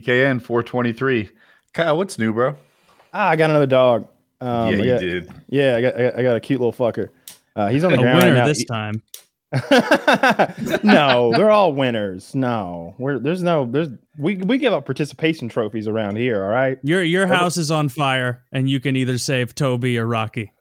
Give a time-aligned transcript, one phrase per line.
[0.00, 1.28] PKN 423.
[1.74, 2.56] Kyle, what's new, bro?
[3.12, 4.08] Ah, I got another dog.
[4.40, 5.30] Um, yeah, I you got- did.
[5.48, 7.08] Yeah, I got, I got I got a cute little fucker.
[7.54, 8.46] Uh, he's on the A ground right winner now.
[8.46, 9.02] this time.
[10.82, 12.34] no, they're all winners.
[12.34, 16.42] No, we're there's no there's we we give out participation trophies around here.
[16.42, 16.78] All right.
[16.82, 20.52] Your your house is on fire, and you can either save Toby or Rocky.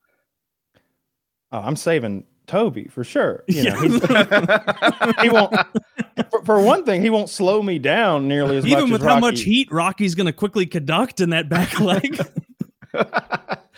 [1.54, 3.44] Oh, I'm saving Toby for sure.
[3.48, 4.02] You know, he's,
[5.22, 5.56] he won't.
[6.30, 8.72] For, for one thing, he won't slow me down nearly as much.
[8.74, 12.20] Even as with how much heat Rocky's going to quickly conduct in that back leg.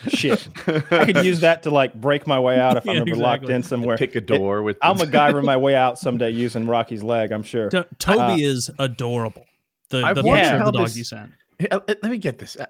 [0.07, 0.47] Shit,
[0.91, 3.47] I could use that to like break my way out if I'm Yeah, ever locked
[3.49, 3.95] in somewhere.
[3.97, 4.77] Pick a door with.
[4.81, 7.31] I'll MacGyver my way out someday using Rocky's leg.
[7.31, 7.69] I'm sure.
[7.69, 9.45] To- Toby is adorable.
[9.89, 11.31] The, I the wonder picture how of the dog this- you sent.
[11.71, 12.57] Uh, Let me get this.
[12.57, 12.65] Uh,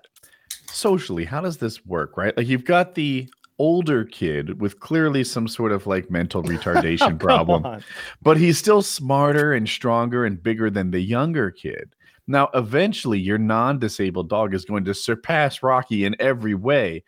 [0.67, 2.35] Socially, how does this work, right?
[2.35, 7.66] Like you've got the older kid with clearly some sort of like mental retardation problem,
[7.66, 7.84] on.
[8.21, 11.95] but he's still smarter and stronger and bigger than the younger kid.
[12.25, 17.03] Now, eventually, your non disabled dog is going to surpass Rocky in every way.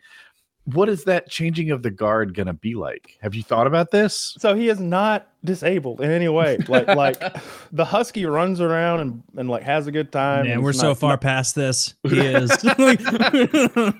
[0.72, 3.16] What is that changing of the guard going to be like?
[3.22, 4.34] Have you thought about this?
[4.38, 6.58] So he is not disabled in any way.
[6.66, 7.22] Like like
[7.72, 10.44] the husky runs around and, and like has a good time.
[10.46, 11.94] Man, and we're it's so not- far past this.
[12.02, 12.50] He is.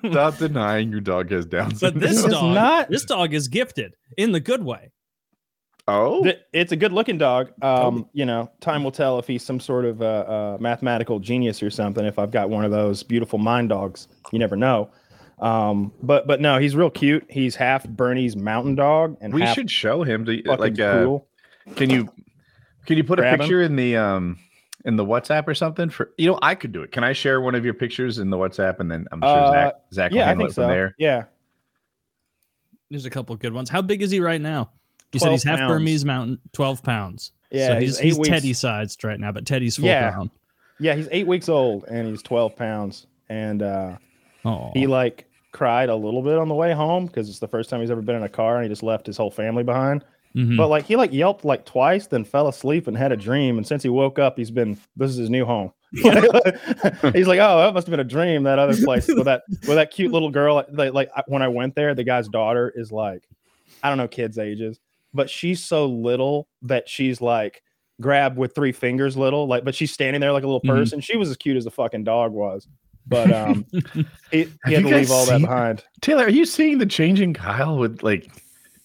[0.02, 4.32] Not denying your dog has Down but this dog, not- this dog is gifted in
[4.32, 4.90] the good way.
[5.88, 7.52] oh, It's a good looking dog.
[7.62, 11.62] Um, you know, time will tell if he's some sort of uh, uh, mathematical genius
[11.62, 12.04] or something.
[12.04, 14.90] If I've got one of those beautiful mind dogs, you never know.
[15.38, 17.26] Um, but but no, he's real cute.
[17.28, 21.02] He's half Bernese mountain dog and we half should show him to fucking like uh,
[21.04, 21.26] cool.
[21.76, 22.08] Can you
[22.86, 23.38] can you put Grab a 'em?
[23.40, 24.38] picture in the um
[24.86, 26.90] in the WhatsApp or something for you know I could do it.
[26.92, 29.50] Can I share one of your pictures in the WhatsApp and then I'm sure Uh,
[29.52, 30.68] Zach Zach will Yeah, I handle it from so.
[30.68, 30.94] there.
[30.98, 31.24] Yeah,
[32.90, 33.68] There's a couple of good ones.
[33.68, 34.70] How big is he right now?
[35.12, 35.70] You said he's half pounds.
[35.72, 37.32] Burmese mountain, 12 pounds.
[37.50, 40.12] Yeah, so he's he's, he's weeks- Teddy sized right now, but Teddy's full Yeah.
[40.12, 40.30] grown.
[40.80, 40.94] yeah.
[40.94, 43.06] He's eight weeks old and he's twelve pounds.
[43.28, 43.96] And uh,
[44.46, 47.70] Oh, he like cried a little bit on the way home because it's the first
[47.70, 50.04] time he's ever been in a car and he just left his whole family behind.
[50.36, 50.56] Mhm.
[50.56, 53.56] But like he like yelped like twice, then fell asleep and had a dream.
[53.56, 55.72] And since he woke up, he's been this is his new home.
[55.92, 56.04] he's
[57.26, 58.42] like, oh, that must have been a dream.
[58.42, 60.64] That other place with that with that cute little girl.
[60.70, 63.22] Like, like when I went there, the guy's daughter is like,
[63.82, 64.78] I don't know kids' ages,
[65.14, 67.62] but she's so little that she's like
[68.00, 70.68] grabbed with three fingers, little like, but she's standing there like a little Mhm.
[70.68, 71.00] person.
[71.00, 72.68] She was as cute as the fucking dog was.
[73.06, 75.84] But um, he, Have he had to leave guys all that behind.
[76.00, 78.30] Taylor, are you seeing the changing Kyle with like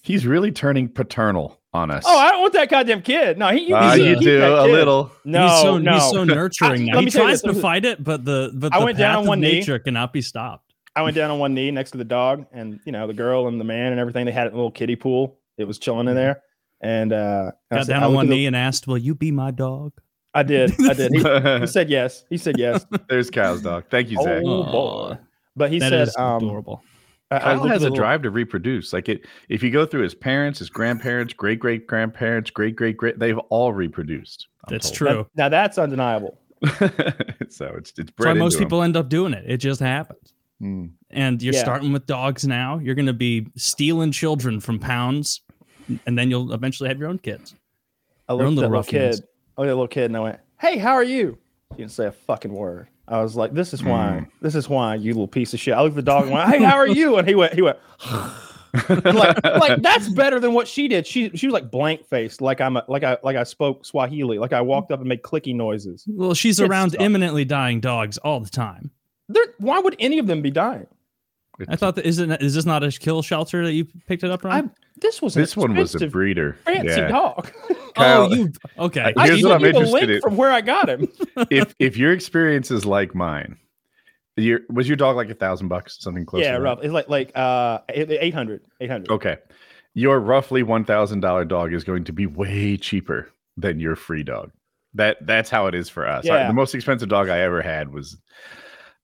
[0.02, 2.04] he's really turning paternal on us.
[2.06, 3.38] Oh, I don't want that goddamn kid.
[3.38, 3.68] No, he.
[3.68, 5.10] You, Ah, you you keep do that a little.
[5.24, 5.94] No, he's so no.
[5.94, 6.98] he's so nurturing I- now.
[7.00, 9.16] He me tell you tries to fight it, but the but I the went down
[9.16, 9.52] on of one knee.
[9.52, 10.72] nature cannot be stopped.
[10.94, 13.48] I went down on one knee next to the dog, and you know the girl
[13.48, 14.26] and the man and everything.
[14.26, 15.38] They had a little kiddie pool.
[15.56, 16.42] It was chilling in there,
[16.82, 19.14] and uh, I Got said- down on one at the- knee and asked, "Will you
[19.14, 19.92] be my dog?"
[20.34, 20.72] I did.
[20.88, 21.12] I did.
[21.12, 21.18] He,
[21.60, 22.24] he said yes.
[22.30, 22.86] He said yes.
[23.08, 23.84] There's Kyle's dog.
[23.90, 24.42] Thank you, Zach.
[24.44, 25.18] Oh, boy.
[25.56, 26.82] But he that said, is um, adorable.
[27.30, 28.92] I- I Kyle has a little- drive to reproduce.
[28.92, 32.96] Like it, if you go through his parents, his grandparents, great great grandparents, great great
[32.96, 34.48] great, they've all reproduced.
[34.66, 34.96] I'm That's told.
[34.96, 35.26] true.
[35.36, 36.38] Now that's undeniable.
[37.48, 38.68] so it's it's That's why most into 'em.
[38.68, 39.44] people end up doing it.
[39.46, 40.32] It just happens.
[40.62, 40.90] Mm.
[41.10, 41.60] And you're Yeah.
[41.62, 42.78] starting with dogs now.
[42.78, 45.40] You're going to be stealing children from pounds,
[46.06, 47.54] and then you'll eventually have your own kids.
[48.28, 49.20] I Your own looked at little little ruffians.
[49.20, 49.28] kid.
[49.56, 51.38] I looked at that little kid, and I went, "Hey, how are you?"
[51.70, 52.88] He didn't say a fucking word.
[53.08, 54.22] I was like, "This is why.
[54.22, 54.28] Mm.
[54.40, 56.48] This is why you little piece of shit." I looked at the dog and went,
[56.50, 57.78] "Hey, how are you?" And he went, he went,
[58.88, 61.06] like, like that's better than what she did.
[61.06, 64.38] She she was like blank faced, like I'm a, like I like I spoke Swahili,
[64.38, 66.04] like I walked up and made clicky noises.
[66.06, 67.02] Well, she's Good around stuff.
[67.02, 68.90] imminently dying dogs all the time.
[69.28, 70.86] There, why would any of them be dying?
[71.68, 74.42] I thought that isn't is this not a kill shelter that you picked it up
[74.42, 74.70] from?
[75.00, 76.56] This was an This one was a breeder.
[76.64, 77.08] fancy Yeah.
[77.08, 77.50] dog.
[77.94, 79.12] Kyle- oh, you okay?
[79.16, 80.20] I Here's sent what I'm interested in.
[80.22, 81.08] from where I got him.
[81.50, 83.56] if if your experience is like mine,
[84.36, 86.42] your was your dog like a thousand bucks, something close?
[86.42, 86.62] yeah, to that?
[86.64, 86.78] rough.
[86.82, 89.10] It's like like uh 800 800.
[89.10, 89.36] Okay,
[89.94, 94.22] your roughly one thousand dollar dog is going to be way cheaper than your free
[94.22, 94.50] dog.
[94.94, 96.28] That that's how it is for us.
[96.28, 98.16] I- the most expensive dog I ever had was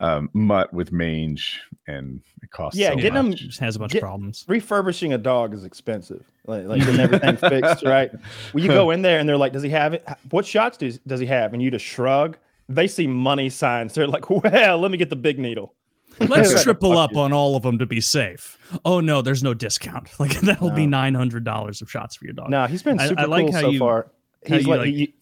[0.00, 3.92] um, mutt with mange, and it costs Yeah, so getting them- just has a bunch
[3.92, 4.44] Get- of problems.
[4.48, 6.24] refurbishing a dog is expensive.
[6.46, 8.10] Like, like getting everything fixed, right?
[8.52, 10.06] When you go in there and they're like, "Does he have it?
[10.30, 12.36] What shots does does he have?" And you just shrug.
[12.68, 13.94] They see money signs.
[13.94, 15.74] They're like, "Well, let me get the big needle."
[16.20, 16.98] Let's Fuck triple you.
[16.98, 18.56] up on all of them to be safe.
[18.84, 20.08] Oh no, there's no discount.
[20.18, 22.50] Like that'll be nine hundred dollars of shots for your dog.
[22.50, 24.10] No, he's been I- I super like cool how so you- far.
[24.48, 25.14] how He's you, like, like- he-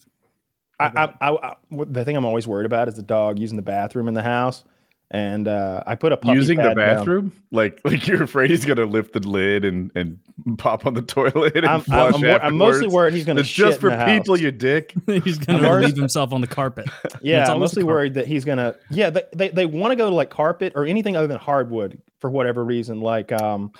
[0.78, 0.84] I,
[1.20, 3.62] I, I, I, what- the thing I'm always worried about is the dog using the
[3.62, 4.62] bathroom in the house.
[5.10, 6.96] and uh, I put a puppy Using the pad down.
[6.96, 10.18] bathroom, like like you're afraid he's gonna lift the lid and and
[10.58, 13.42] pop on the toilet and I'm, I'm, flush I'm, I'm mostly worried he's going to
[13.42, 14.18] It's shit just for in the house.
[14.18, 14.92] people, you dick.
[15.06, 16.88] He's gonna worried- leave himself on the carpet.
[17.22, 18.74] Yeah, I'm mostly worried that he's gonna.
[18.90, 22.02] Yeah, they they, they want to go to like carpet or anything other than hardwood
[22.20, 23.00] for whatever reason.
[23.00, 23.70] Like um,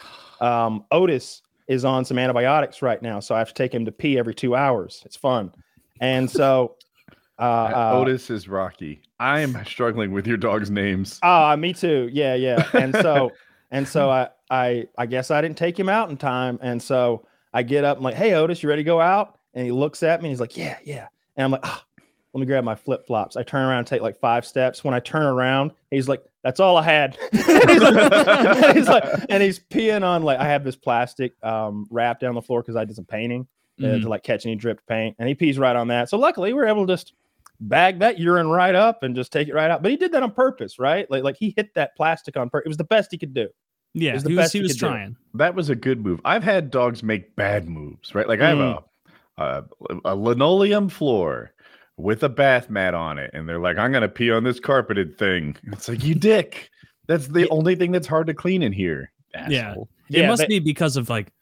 [0.41, 3.93] um, Otis is on some antibiotics right now, so I have to take him to
[3.93, 5.03] pee every two hours.
[5.05, 5.53] It's fun,
[6.01, 6.76] and so
[7.39, 9.03] uh, uh Otis is Rocky.
[9.21, 11.19] I am struggling with your dog's names.
[11.23, 12.09] Ah, me too.
[12.13, 12.67] Yeah, yeah.
[12.75, 13.31] And so
[13.71, 16.59] and so I I I guess I didn't take him out in time.
[16.63, 19.39] And so I get up, I'm like, hey Otis, you ready to go out?
[19.55, 21.09] And he looks at me and he's like, Yeah, yeah.
[21.37, 21.85] And I'm like, ah,
[22.33, 23.37] let me grab my flip flops.
[23.37, 24.85] I turn around and take like five steps.
[24.85, 27.17] When I turn around, he's like, That's all I had.
[27.33, 27.47] he's,
[27.81, 32.35] like, he's like, and he's peeing on like I have this plastic um wrap down
[32.35, 33.47] the floor because I did some painting
[33.81, 34.03] uh, Mhm.
[34.03, 36.09] to like catch any dripped paint, and he pees right on that.
[36.11, 37.13] So luckily, we're able to just
[37.61, 39.83] bag that urine right up and just take it right out.
[39.83, 41.11] But he did that on purpose, right?
[41.11, 42.67] Like like he hit that plastic on purpose.
[42.67, 43.49] It was the best he could do.
[43.95, 44.87] Yeah, was the he was, best he he was could do.
[44.89, 45.17] trying.
[45.35, 46.21] That was a good move.
[46.25, 48.29] I've had dogs make bad moves, right?
[48.29, 48.83] Like I have Mm.
[49.39, 49.65] a, a
[50.05, 51.53] a linoleum floor
[51.97, 55.17] with a bath mat on it, and they're like, "I'm gonna pee on this carpeted
[55.19, 56.69] thing." It's like you dick.
[57.07, 57.47] That's the Yeah.
[57.51, 59.13] only thing that's hard to clean in here.
[59.49, 59.75] Yeah.
[59.75, 61.33] it Yeah, must they- be because of like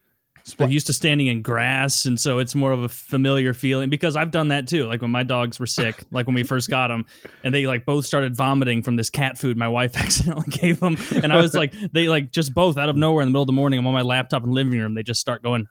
[0.53, 3.89] they're used to standing in grass, and so it's more of a familiar feeling.
[3.89, 4.87] Because I've done that too.
[4.87, 7.07] Like when my dogs were sick, like when we first got them,
[7.43, 10.97] and they like both started vomiting from this cat food my wife accidentally gave them,
[11.23, 13.47] and I was like, they like just both out of nowhere in the middle of
[13.47, 13.79] the morning.
[13.79, 14.95] I'm on my laptop in the living room.
[14.95, 15.67] They just start going.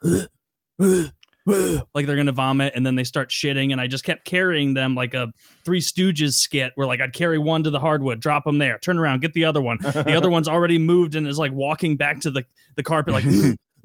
[1.46, 4.94] like they're gonna vomit and then they start shitting and i just kept carrying them
[4.94, 5.30] like a
[5.62, 8.98] three stooges skit where like i'd carry one to the hardwood drop them there turn
[8.98, 12.18] around get the other one the other one's already moved and is like walking back
[12.18, 12.44] to the,
[12.76, 13.24] the carpet like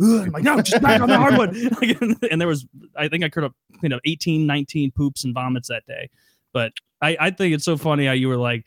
[0.02, 1.98] I'm like no just back on the hardwood Like,
[2.32, 2.66] and there was
[2.96, 6.10] i think i could have you know 18 19 poops and vomits that day.
[6.54, 8.66] But i i think it's so funny how you were like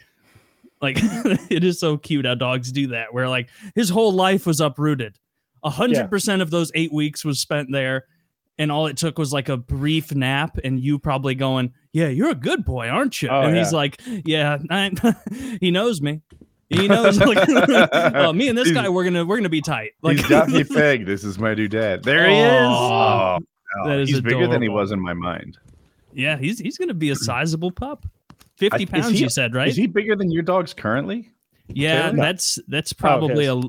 [0.80, 0.96] like
[1.50, 5.16] it is so cute how dogs do that where like his whole life was uprooted.
[5.64, 8.06] A hundred percent of those eight weeks was spent there
[8.58, 12.30] and all it took was like a brief nap and you probably going yeah you're
[12.30, 13.28] a good boy aren't you?
[13.28, 14.90] Oh, and he's like yeah I,
[15.60, 16.20] he knows me
[16.80, 17.48] he know, like,
[18.14, 20.48] oh, me and this guy we're gonna we're gonna be tight like He's got.
[20.48, 22.02] This is my new dad.
[22.04, 22.50] There he is.
[22.68, 23.38] Oh,
[23.86, 25.58] that is he's bigger than he was in my mind.
[26.12, 28.04] yeah he's he's gonna be a sizable pup
[28.58, 31.30] 50 I- pounds he- you said right Is he bigger than your dogs currently?
[31.68, 33.60] yeah that's Oh, that's probably a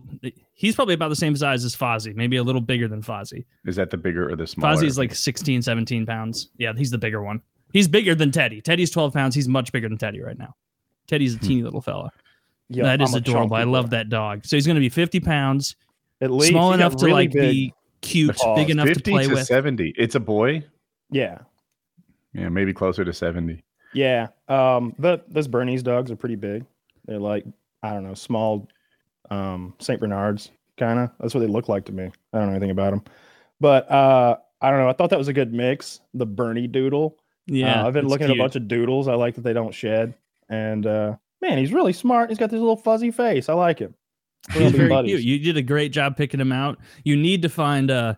[0.54, 3.76] he's probably about the same size as Fozzie maybe a little bigger than Fozzie Is
[3.78, 4.76] that the bigger or the smaller?
[4.76, 7.42] Fozzie's like 16 17 pounds yeah he's the bigger one
[7.72, 10.56] he's bigger than Teddy Teddy's 12 pounds he's much bigger than Teddy right now
[11.08, 11.46] Teddy's a Hmm.
[11.46, 12.12] teeny little fella
[12.76, 13.56] Yeah, that is I'm adorable.
[13.56, 13.98] I love boy.
[13.98, 14.46] that dog.
[14.46, 15.76] So he's going to be 50 pounds,
[16.22, 17.42] At least small he enough to really like big.
[17.52, 18.58] be cute, paws.
[18.58, 19.46] big enough to play to with.
[19.46, 19.94] 70.
[19.98, 20.64] It's a boy.
[21.12, 21.40] Yeah,
[22.34, 23.64] Yeah, maybe closer to 70.
[23.94, 24.28] yeah.
[24.48, 26.66] Um, but those Bernese dogs are pretty big.
[27.06, 27.46] They're like
[27.84, 28.68] I don't know, small,
[29.30, 31.10] um, Saint Bernards kind of.
[31.20, 32.06] That's what they look like to me.
[32.34, 33.04] I don't know anything about them,
[33.60, 34.90] but uh, I don't know.
[34.90, 36.00] I thought that was a good mix.
[36.14, 37.18] The Bernie Doodle.
[37.46, 39.08] Yeah, Uh, I've been it's looking at a bunch of doodles.
[39.10, 40.14] I like that they don't shed.
[40.50, 42.30] And uh, man, he's really smart.
[42.30, 43.50] He's got this little fuzzy face.
[43.50, 43.94] I like him.
[44.52, 45.22] He's very buddies.
[45.22, 45.24] cute.
[45.24, 46.78] You did a great job picking him out.
[47.04, 48.16] You need to find uh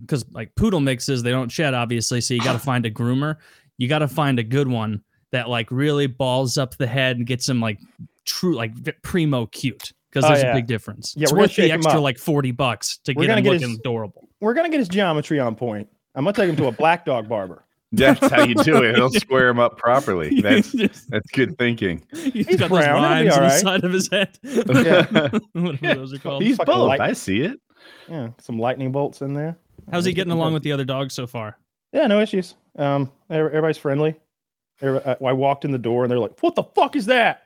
[0.00, 3.36] because like poodle mixes, they don't shed obviously, so you got to find a groomer.
[3.78, 5.02] You got to find a good one
[5.32, 7.78] that like really balls up the head and gets him like
[8.24, 8.72] true like
[9.02, 10.52] primo cute because Oh, there's yeah.
[10.52, 11.14] a big difference.
[11.16, 13.78] Yeah, it's worth the extra like 40 bucks to We're get him get looking his-
[13.78, 14.28] adorable.
[14.40, 15.88] We're gonna get his geometry on point.
[16.14, 17.64] I'm gonna take him to a black dog barber.
[17.92, 18.96] That's how you do it.
[18.96, 20.40] He'll square him up properly.
[20.42, 22.02] That's Just- that's good thinking.
[22.12, 24.38] He's He's got those brown, it'll lines on all the side of his head.
[24.42, 25.28] Yeah.
[25.52, 26.42] Whatever those are called.
[26.42, 26.88] He's fucking both.
[26.88, 27.58] light- I see it.
[28.08, 29.56] Yeah, some lightning bolts in there.
[29.90, 31.56] How's he getting along with the other dogs so far?
[31.92, 32.54] Yeah, no issues.
[32.76, 34.16] Um, everybody's friendly.
[34.82, 37.44] I walked in the door and they're like, "What the fuck is that?"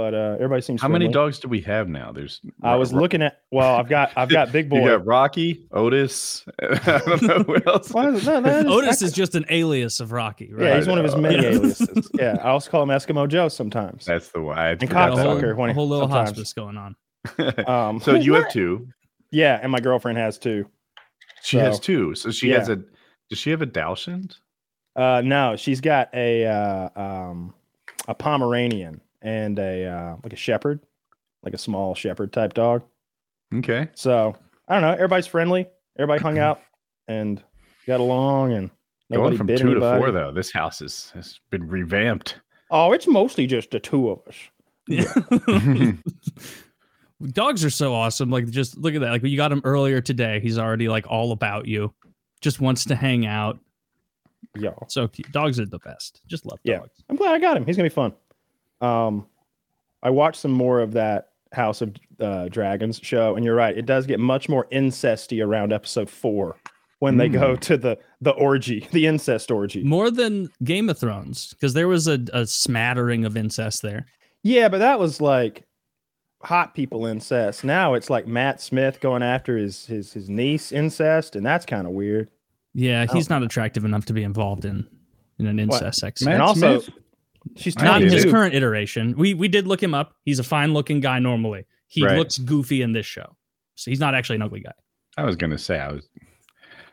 [0.00, 0.80] But uh, everybody seems.
[0.80, 2.10] How many dogs do we have now?
[2.10, 3.42] There's I was Ro- looking at.
[3.52, 4.76] Well, I've got I've got big boy.
[4.76, 4.88] You boy.
[4.96, 6.42] got Rocky, Otis.
[6.62, 7.90] I don't know who else.
[7.92, 10.68] Why is- no, that is- Otis I- is just an alias of Rocky, right?
[10.68, 12.08] Yeah, he's one of his many aliases.
[12.14, 14.06] Yeah, I also call him Eskimo Joe sometimes.
[14.06, 14.56] That's the one.
[14.58, 16.30] I And forgot a that whole, cocksucker when a he- whole little sometimes.
[16.30, 16.96] hospice going on.
[17.68, 18.88] Um, so you have two.
[19.30, 20.64] Yeah, and my girlfriend has two.
[21.42, 22.14] She has two.
[22.14, 22.76] So she has a.
[23.28, 24.36] Does she have a Dachshund?
[24.96, 27.52] Uh, no, she's got a uh, um,
[28.08, 30.80] a Pomeranian and a uh, like a Shepherd,
[31.42, 32.82] like a small Shepherd type dog.
[33.54, 33.88] Okay.
[33.94, 34.36] So
[34.68, 34.92] I don't know.
[34.92, 35.68] Everybody's friendly.
[35.98, 36.60] Everybody hung out
[37.08, 37.42] and
[37.86, 38.70] got along, and
[39.08, 39.98] nobody Going from bit two anybody.
[40.00, 40.32] to four though.
[40.32, 42.36] This house is, has been revamped.
[42.70, 44.36] Oh, it's mostly just the two of us.
[44.86, 45.92] Yeah.
[47.32, 48.30] Dogs are so awesome.
[48.30, 49.10] Like, just look at that.
[49.10, 50.40] Like, you got him earlier today.
[50.40, 51.92] He's already like all about you.
[52.40, 53.58] Just wants to hang out.
[54.56, 54.86] Y'all.
[54.88, 56.22] So dogs are the best.
[56.26, 56.78] Just love Yeah.
[56.78, 57.04] dogs.
[57.10, 57.66] I'm glad I got him.
[57.66, 58.12] He's gonna be fun.
[58.80, 59.26] Um,
[60.02, 63.76] I watched some more of that House of uh, Dragons show, and you're right.
[63.76, 66.56] It does get much more incesty around episode four
[67.00, 69.82] when they go to the the orgy, the incest orgy.
[69.82, 74.06] More than Game of Thrones, because there was a, a smattering of incest there.
[74.42, 75.64] Yeah, but that was like
[76.42, 77.64] hot people incest.
[77.64, 81.86] Now it's like Matt Smith going after his his his niece incest, and that's kind
[81.86, 82.30] of weird.
[82.74, 83.12] Yeah, Oh.
[83.14, 84.86] he's not attractive enough to be involved in
[85.38, 86.22] in an incest sex.
[86.22, 86.94] And also, Smith?
[87.56, 88.30] She's I Not in his it.
[88.30, 89.14] current iteration.
[89.16, 90.14] We we did look him up.
[90.24, 91.66] He's a fine looking guy normally.
[91.88, 92.16] He Right.
[92.18, 93.36] looks goofy in this show.
[93.74, 94.72] So he's not actually an ugly guy.
[95.16, 96.08] I was gonna say I was.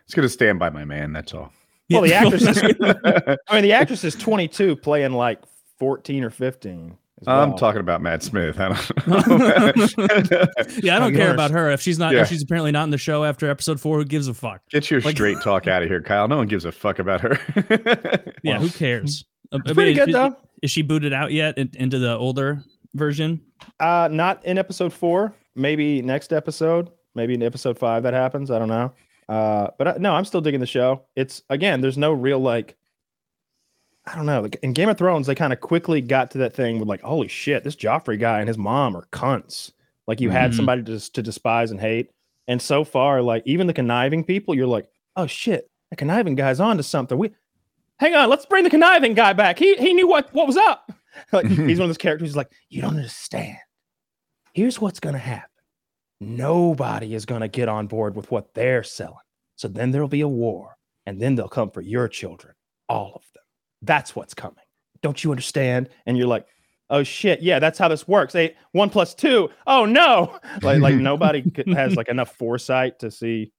[0.05, 1.13] It's gonna stand by my man.
[1.13, 1.51] That's all.
[1.89, 2.57] Well, the actress is,
[3.47, 5.39] I mean, the actress is 22, playing like
[5.79, 6.97] 14 or 15.
[7.21, 8.59] as I'm talking about Matt Smith.
[8.59, 10.47] I don't know.
[10.83, 11.71] yeah, I don't you care are- about her.
[11.71, 12.21] If she's not Yeah.
[12.21, 14.61] if she's apparently not in the show after episode four, who gives a fuck?
[14.69, 16.27] Get your Like- straight talk out of here, Kyle.
[16.27, 17.39] No one gives a fuck about her.
[18.43, 19.23] Yeah, Well, who cares?
[19.51, 20.35] It's pretty is- good is- though.
[20.63, 22.63] Is she booted out yet in- into the older
[22.95, 23.41] version?
[23.79, 25.33] Uh, not in episode four.
[25.55, 26.89] Maybe next episode.
[27.15, 28.49] Maybe in episode five that happens.
[28.51, 28.91] I don't know.
[29.29, 31.03] Uh, but I, no, I'm still digging the show.
[31.15, 32.75] It's again, there's no real like.
[34.05, 34.41] I don't know.
[34.41, 37.01] Like in Game of Thrones, they kind of quickly got to that thing with like,
[37.01, 39.73] holy shit, this Joffrey guy and his mom are cunts.
[40.07, 40.55] Like you had Mhm.
[40.55, 42.09] somebody to, to despise and hate.
[42.47, 44.87] And so far, like even the conniving people, you're like,
[45.17, 47.17] oh shit, the conniving guy's on to something.
[47.17, 47.31] We
[47.99, 49.59] hang on, let's bring the conniving guy back.
[49.59, 50.91] He he knew what what was up.
[51.31, 53.57] Like he's one of those characters who's like, you don't understand.
[54.53, 55.49] Here's what's gonna happen.
[56.21, 59.15] Nobody is gonna get on board with what they're selling.
[59.55, 60.77] So then there'll be a war,
[61.07, 62.53] and then they'll come for your children,
[62.87, 63.43] all of them.
[63.81, 64.63] That's what's coming.
[65.01, 65.89] Don't you understand?
[66.05, 66.45] And you're like,
[66.91, 68.35] oh shit, yeah, that's how this works.
[68.35, 69.49] Eight one plus two.
[69.65, 73.51] Oh no, like like nobody has like enough foresight to see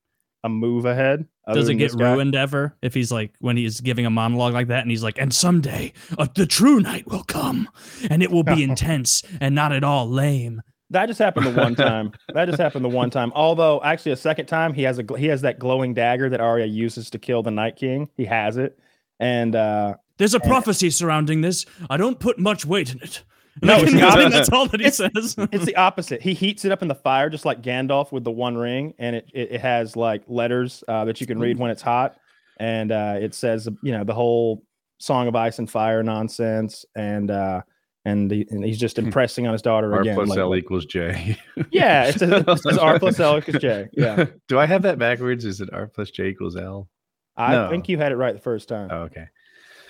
[0.44, 1.26] a move ahead.
[1.54, 2.12] Does it get guy.
[2.12, 5.18] ruined ever if he's like when he's giving a monologue like that and he's like,
[5.18, 7.68] and someday uh, the true night will come
[8.10, 10.62] and it will be intense and not at all lame.
[10.90, 12.12] That just happened the one time.
[12.32, 13.30] that just happened the one time.
[13.34, 16.66] Although, actually, a second time he has a he has that glowing dagger that Arya
[16.66, 18.08] uses to kill the Night King.
[18.16, 18.78] He has it,
[19.20, 21.66] and uh, There's a prophecy surrounding this.
[21.90, 23.22] I don't put much weight in it.
[23.62, 24.30] No, it's the I think opposite.
[24.30, 25.36] that's all that he It's- says.
[25.52, 26.22] it's the opposite.
[26.22, 29.16] He heats it up in the fire, just like Gandalf with the One Ring, and
[29.16, 32.16] it it, it has like letters uh, that you can read when it's hot,
[32.58, 34.62] and uh, it says you know the whole
[34.98, 37.62] Song of Ice and Fire nonsense, and uh,
[38.04, 40.14] and, he, and he's just impressing on his daughter R again.
[40.14, 41.36] plus like- L equals J.
[41.70, 43.88] yeah, it's, a, it's R plus L equals J.
[43.92, 45.44] Yeah, Do I have that backwards?
[45.44, 46.88] Is it R plus J equals L?
[47.36, 47.70] I No.
[47.70, 48.88] think you had it right the first time.
[48.90, 49.26] Oh, okay.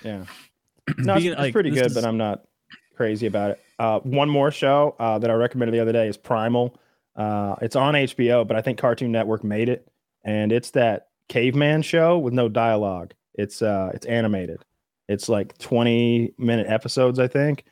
[0.04, 0.24] Yeah.
[0.98, 2.42] No, it's, Speaking- it's like, pretty good, is- but I'm not
[2.98, 3.60] crazy about it.
[3.78, 6.76] Uh, one more show uh, that I recommended the other day is Primal.
[7.16, 9.88] Uh, it's on HBO, but I think Cartoon Network made it,
[10.24, 13.14] and it's that caveman show with no dialogue.
[13.34, 14.62] It's uh, it's animated.
[15.08, 17.64] It's like 20 minute episodes, I think.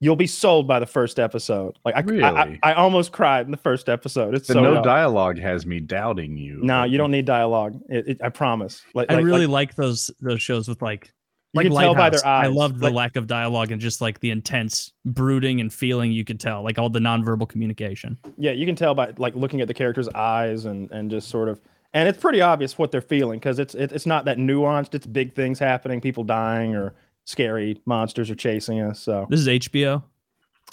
[0.00, 1.78] You'll be sold by the first episode.
[1.84, 2.22] Like I, I, Really?
[2.24, 4.34] I, I almost cried in the first episode.
[4.34, 4.82] It's The so no well.
[4.82, 6.58] dialogue has me doubting you.
[6.62, 7.80] No, you don't need dialogue.
[7.88, 8.82] It, it, I promise.
[8.94, 11.10] Like, I like- really like, like those those shows with like You
[11.54, 12.24] like can tell by their Lighthouse.
[12.24, 15.72] I eyes, loved the like- lack of dialogue and just like the intense brooding and
[15.72, 18.18] feeling you could tell, like all the nonverbal communication.
[18.36, 21.48] yeah you can tell by like looking at the characters eyes and and just sort
[21.48, 21.60] of
[21.92, 25.06] and it's pretty obvious what they're feeling because it's it, it's not that nuanced it's
[25.06, 26.92] big things happening people dying or
[27.24, 30.02] scary monsters are chasing us so This is HBO.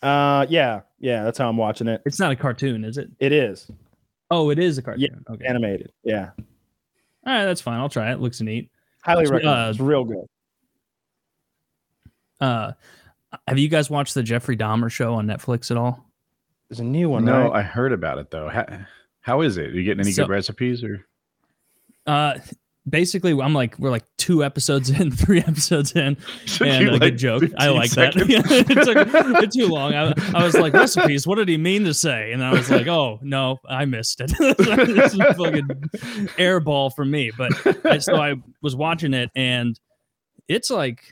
[0.03, 3.09] uh yeah yeah that's how i'm watching it It's not a cartoon, is it?
[3.19, 3.69] it is
[4.33, 5.23] Oh, it is a cartoon.
[5.29, 5.45] Okay.
[5.45, 6.29] animated yeah
[7.25, 7.79] All right, that's fine.
[7.79, 8.19] I'll try it.
[8.21, 8.71] Looks neat.
[9.03, 10.25] highly So, recommend uh, it's real good
[12.41, 12.71] Uh,
[13.47, 16.05] have you guys watched the Jeffrey Dahmer show on Netflix at all?
[16.69, 17.59] there's a new one No, right?
[17.59, 18.47] I heard about it though.
[18.47, 18.65] How,
[19.19, 19.67] how is it?
[19.67, 21.05] Are you getting any So- good recipes or?
[22.07, 22.39] Uh,
[22.89, 26.17] basically, I'm like we're like two episodes in, three episodes in,
[26.61, 27.43] and a good joke.
[27.57, 28.13] I like that.
[28.15, 29.93] it took it too long.
[29.93, 31.27] I, I was like recipes.
[31.27, 32.31] What did he mean to say?
[32.31, 34.31] And I was like, oh no, I missed it.
[34.37, 35.67] this is a fucking
[36.37, 37.31] airball for me.
[37.37, 39.79] But I, so I was watching it, and
[40.47, 41.03] it's like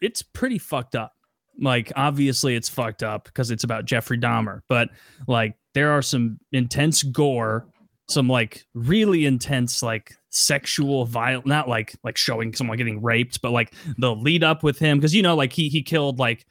[0.00, 1.12] it's pretty fucked up.
[1.60, 4.88] Like obviously it's fucked up because it's about Jeffrey Dahmer, but
[5.28, 7.66] like there are some intense gore,
[8.08, 13.52] some like really intense like sexual violence, not like like showing someone getting raped, but
[13.52, 16.44] like the lead up with him because you know like he he killed like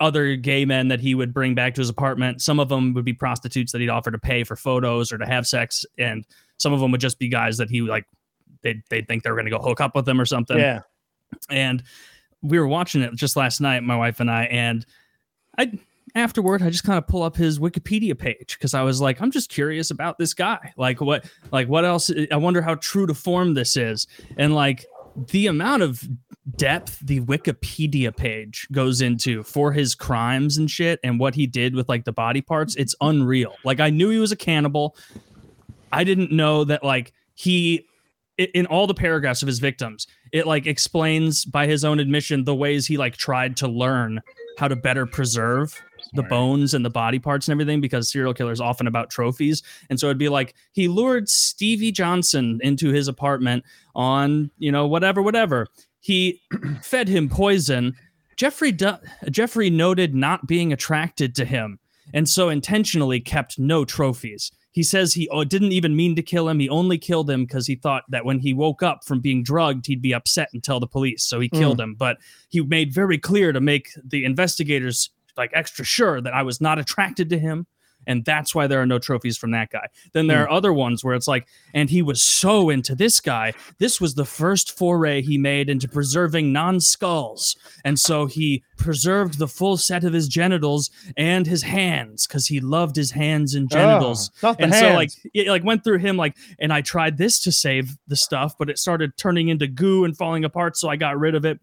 [0.00, 2.42] other gay men that he would bring back to his apartment.
[2.42, 5.26] Some of them would be prostitutes that he'd offer to pay for photos or to
[5.26, 6.26] have sex, and
[6.58, 8.06] some of them would just be guys that he like
[8.62, 10.80] they they think they're going to go hook up with them or something yeah
[11.50, 11.82] and
[12.42, 14.86] we were watching it just last night my wife and i and
[15.58, 15.70] i
[16.14, 19.30] afterward i just kind of pull up his wikipedia page because i was like i'm
[19.30, 23.14] just curious about this guy like what like what else i wonder how true to
[23.14, 26.06] form this is and like the amount of
[26.54, 31.74] depth the Wikipedia page goes into for his crimes and shit and what he did
[31.74, 33.54] with like the body parts, it's unreal.
[33.64, 34.96] Like I knew he was a cannibal.
[35.92, 37.86] I didn't know that like he
[38.38, 42.54] in all the paragraphs of his victims, it like explains by his own admission the
[42.54, 44.20] ways he like tried to learn
[44.58, 48.60] how to better preserve the bones and the body parts and everything because serial killers
[48.60, 49.62] often about trophies.
[49.90, 53.64] And so it'd be like he lured stevie johnson into his apartment
[53.94, 55.68] on you know whatever whatever.
[56.00, 56.42] He
[56.82, 57.94] fed him poison.
[58.36, 59.00] Jeffrey du-
[59.30, 61.78] jeffrey noted not being attracted to him
[62.12, 66.50] and so intentionally kept no trophies he says he oh, didn't even mean to kill
[66.50, 66.60] him.
[66.60, 69.86] He only killed him because he thought that when he woke up from being drugged
[69.86, 71.24] he'd be upset and tell the police.
[71.24, 71.58] So he hmm.
[71.58, 71.94] killed him.
[71.94, 72.18] But
[72.50, 76.78] he made very clear to make the investigators like extra sure that I was not
[76.78, 77.66] attracted to him.
[78.06, 79.86] And that's why there are no trophies from that guy.
[80.12, 83.52] Then there are other ones where it's like, and he was so into this guy.
[83.78, 87.56] This was the first foray he made into preserving non skulls.
[87.84, 92.60] And so he preserved the full set of his genitals and his hands because he
[92.60, 94.86] loved his hands and genitals Oh, and hands.
[94.86, 98.16] so like it like went through him like and i tried this to save the
[98.16, 101.46] stuff but it started turning into goo and falling apart so i got rid of
[101.46, 101.58] it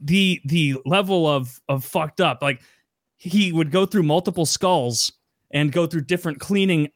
[0.00, 2.60] the the level of of fucked up like
[3.20, 5.12] he would go through multiple skulls
[5.50, 6.88] and go through different cleaning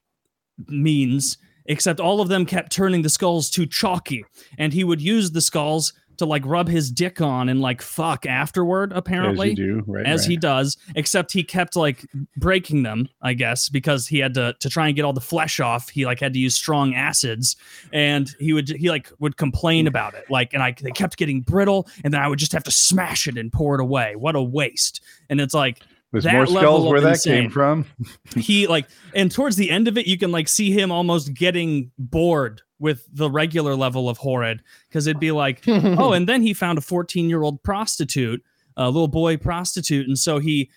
[0.68, 4.24] means except all of them kept turning the skulls too chalky
[4.58, 8.24] and he would use the skulls to like rub his dick on and like fuck
[8.24, 10.06] afterward apparently As you do, right?
[10.06, 10.30] as right.
[10.30, 14.70] he does except he kept like breaking them i guess because he had to to
[14.70, 17.56] try and get all the flesh off he like had to use strong acids
[17.92, 21.40] and he would he like would complain about it like and i they kept getting
[21.40, 24.36] brittle and then i would just have to smash it and pour it away what
[24.36, 25.80] a waste and it's like
[26.14, 27.42] There's that more level skulls of where that insane.
[27.42, 27.84] came from.
[28.36, 31.90] he like and towards the end of it you can like see him almost getting
[31.98, 36.54] bored with the regular level of horrid because it'd be like oh and then he
[36.54, 38.42] found a 14 year old prostitute
[38.76, 40.70] a little boy prostitute and so he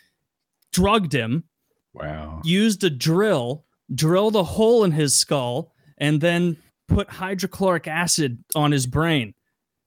[0.72, 1.44] drugged him
[1.94, 2.41] Wow.
[2.44, 8.72] used a drill drilled a hole in his skull and then put hydrochloric acid on
[8.72, 9.34] his brain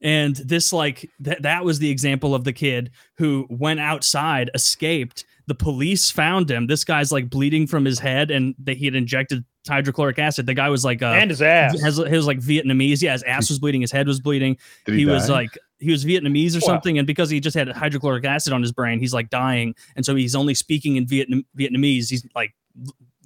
[0.02, 5.24] and this like that that was the example of the kid who went outside escaped
[5.46, 8.94] the police found him this guy's like bleeding from his head and that he had
[8.94, 11.80] injected hydrochloric acid the guy was like uh and his ass.
[11.80, 13.02] has he was like Vietnamese.
[13.02, 14.56] Yeah, his ass was bleeding, his head was bleeding.
[14.86, 16.74] Did he he, was like he was Vietnamese or Wow.
[16.74, 20.04] something, and because he just had hydrochloric acid on his brain, he's like dying, and
[20.04, 22.08] so he's only speaking in Vietnam Vietnamese.
[22.10, 22.54] He's like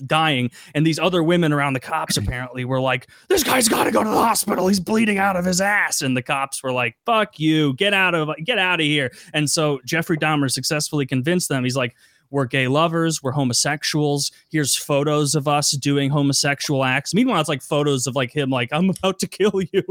[0.07, 3.91] dying, and these other women around the cops apparently were like, "This guy's got to
[3.91, 4.69] go to the hospital.
[4.69, 8.15] He's bleeding out of his ass," and the cops were like, "Fuck you, get out
[8.15, 11.65] of get out of here." And so Jeffrey Dahmer successfully convinced them.
[11.65, 11.95] He's like.
[12.31, 13.23] We're gay lovers.
[13.23, 14.33] We're homosexuals.
[14.51, 17.15] Here's photos of us doing homosexual acts.
[17.15, 19.83] Meanwhile, it's like photos of like him, like I'm about to kill you,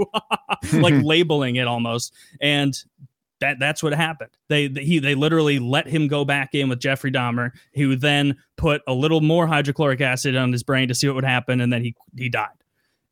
[0.74, 2.14] like labeling it almost.
[2.42, 2.76] And
[3.44, 4.32] that that's what happened.
[4.48, 8.82] They he they literally let him go back in with Jeffrey Dahmer, who then put
[8.88, 11.84] a little more hydrochloric acid on his brain to see what would happen, and then
[11.84, 12.48] he he died.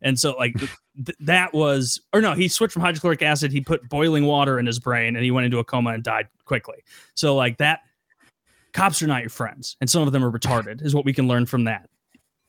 [0.01, 3.51] And so like th- that was or no, he switched from hydrochloric acid.
[3.51, 6.27] He put boiling water in his brain, and he went into a coma and died
[6.45, 6.77] quickly.
[7.13, 7.81] So like that,
[8.71, 11.27] cops are not your friends, and some of them are retarded, is what we can
[11.27, 11.89] learn from that.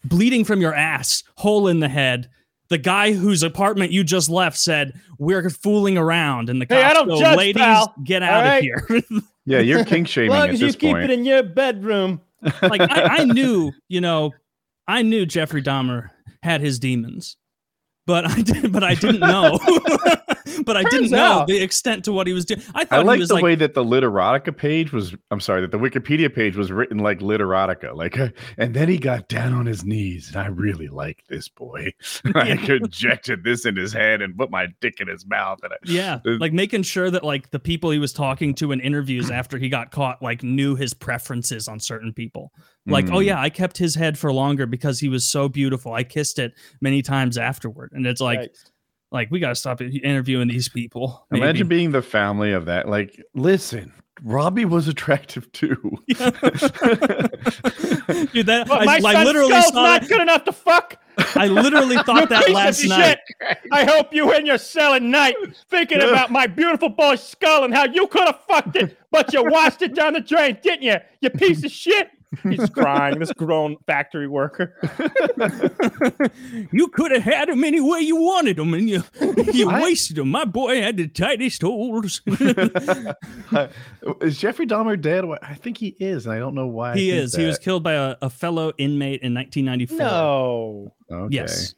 [0.05, 2.31] Bleeding from your ass, hole in the head.
[2.72, 6.88] The guy whose apartment you just left said we're fooling around, and the cops Hey,
[6.88, 7.94] I don't go, judge, "Ladies, pal.
[8.02, 8.87] get All out of here."
[9.44, 11.04] yeah, you're king As shaming long at as you this keep point.
[11.04, 12.22] it in your bedroom.
[12.62, 14.30] like I, I knew, you know,
[14.88, 16.08] I knew Jeffrey Dahmer
[16.42, 17.37] had his demons,
[18.06, 19.58] but I did, but I didn't know,
[20.65, 22.62] but I didn't Turns know out- the extent to what he was doing.
[22.75, 25.15] I I thought like he was the like, way that the literotica page was.
[25.31, 27.95] I'm sorry, that the Wikipedia page was written like literotica.
[27.95, 31.49] Like, uh, and then he got down on his knees, and I really like this
[31.49, 31.93] boy.
[32.35, 35.59] I injected this in his head and put my dick in his mouth.
[35.62, 38.73] And I, yeah, Uh, like making sure that like the people he was talking to
[38.73, 42.53] in interviews after he got caught like knew his preferences on certain people.
[42.87, 43.27] Like, oh Mm.
[43.27, 45.93] yeah, I kept his head for longer because he was so beautiful.
[45.95, 48.65] I kissed it many times afterward, and it's like, Yikes.
[49.12, 51.27] Like we gotta stop interviewing these people.
[51.31, 51.42] maybe.
[51.44, 52.88] Imagine being the family of that.
[52.88, 55.77] Like, listen, Robbie was attractive too.
[58.33, 60.09] Dude, that What, I, my I son's literally skull's saw not that.
[60.09, 60.96] good enough to fuck.
[61.37, 63.18] I literally thought that last of night.
[63.40, 63.59] shit.
[63.70, 65.35] I hope you in your cell at night
[65.68, 69.44] thinking about my beautiful boy's skull and how you could have fucked it, but you
[69.44, 70.96] washed it down the drain, didn't you?
[71.20, 72.11] You piece of shit.
[72.42, 73.18] He's crying.
[73.18, 74.75] This grown factory worker.
[76.73, 79.03] you could have had him any way you wanted him, and you
[79.53, 80.31] you I- wasted him.
[80.31, 82.23] My boy had the tightest holes.
[84.21, 85.25] is Jeffrey Dahmer dead?
[85.42, 86.95] I think he is, and I don't know why.
[86.97, 87.35] He think is.
[87.35, 89.99] He was killed by a, a fellow inmate in 1994.
[89.99, 90.95] No.
[91.11, 91.35] Okay.
[91.35, 91.75] Yes,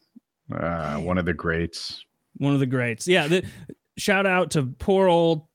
[0.52, 2.04] Ah, one of the greats.
[2.36, 3.08] one of the greats.
[3.08, 3.44] Yeah, the,
[3.96, 5.46] shout out to poor old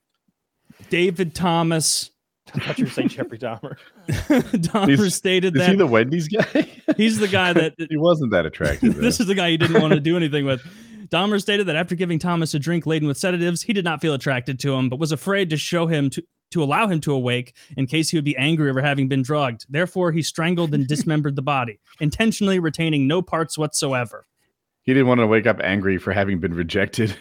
[0.89, 2.11] David Thomas.
[2.55, 3.77] I thought you were saying Jeffrey Dahmer.
[4.07, 6.67] Dahmer Is- stated Is that he the Wendy's guy?
[6.97, 8.95] he's the guy that he wasn't that attractive.
[8.95, 10.61] this is the guy he didn't want to do anything with.
[11.09, 14.13] Dahmer stated that after giving Thomas a drink laden with sedatives, he did not feel
[14.13, 17.55] attracted to him, but was afraid to show him to to allow him to awake
[17.77, 19.65] in case he would be angry over having been drugged.
[19.69, 24.25] Therefore, he strangled and dismembered the body, intentionally retaining no parts whatsoever.
[24.89, 27.15] He didn't want to wake up angry for having been rejected.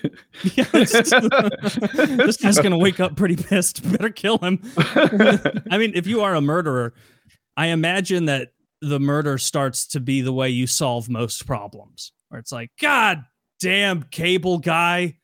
[0.54, 3.82] Yeah, this guy's gonna wake up pretty pissed.
[3.92, 4.62] Better kill him.
[4.78, 6.94] I mean, if you are a murderer,
[7.58, 12.40] I imagine that the murder starts to be the way you solve most problems, where
[12.40, 13.22] it's like, God
[13.60, 15.18] damn cable guy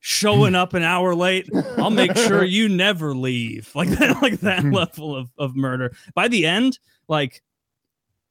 [0.00, 1.48] showing up an hour late.
[1.78, 3.70] I'll make sure you never leave.
[3.76, 5.94] Like that, like that level of, of murder.
[6.16, 7.44] By the end, like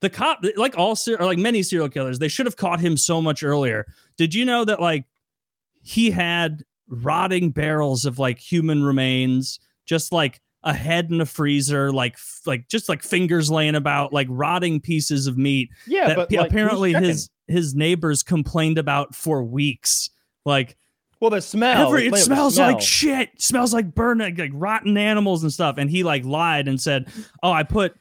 [0.01, 3.21] the cop, like all ser- like many serial killers, they should have caught him so
[3.21, 3.85] much earlier.
[4.17, 5.05] Did you know that like
[5.81, 11.91] he had rotting barrels of like human remains, just like a head in a freezer,
[11.91, 16.15] like f- like just like fingers laying about, like rotting pieces of meat Yeah, that
[16.17, 20.09] but pe- like, apparently his his neighbors complained about for weeks.
[20.45, 20.75] Like
[21.19, 21.87] well the smell.
[21.87, 22.73] every it smells smell.
[22.73, 23.29] like shit.
[23.41, 25.77] Smells like burning like rotten animals and stuff.
[25.77, 27.07] And he like lied and said,
[27.41, 27.95] "Oh, I put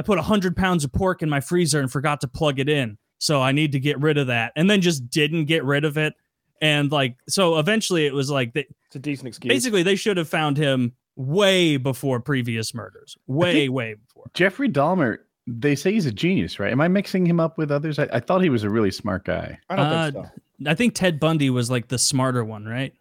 [0.00, 2.96] I put hundred pounds of pork in my freezer and forgot to plug it in,
[3.18, 5.96] so I need to get rid of that." And then just didn't get rid of
[5.98, 6.14] it.
[6.62, 9.48] And like so, eventually it was like they, It's a decent excuse.
[9.52, 13.16] basically they should have found him way before previous murders.
[13.26, 14.30] Way way before.
[14.34, 15.18] Jeffrey Dahmer.
[15.46, 16.70] They say he's a genius, right?
[16.70, 17.98] Am I mixing him up with others?
[17.98, 19.58] I, I thought he was a really smart guy.
[19.68, 20.30] I don't Uh, think so.
[20.70, 22.92] I think Ted Bundy was like the smarter one, right?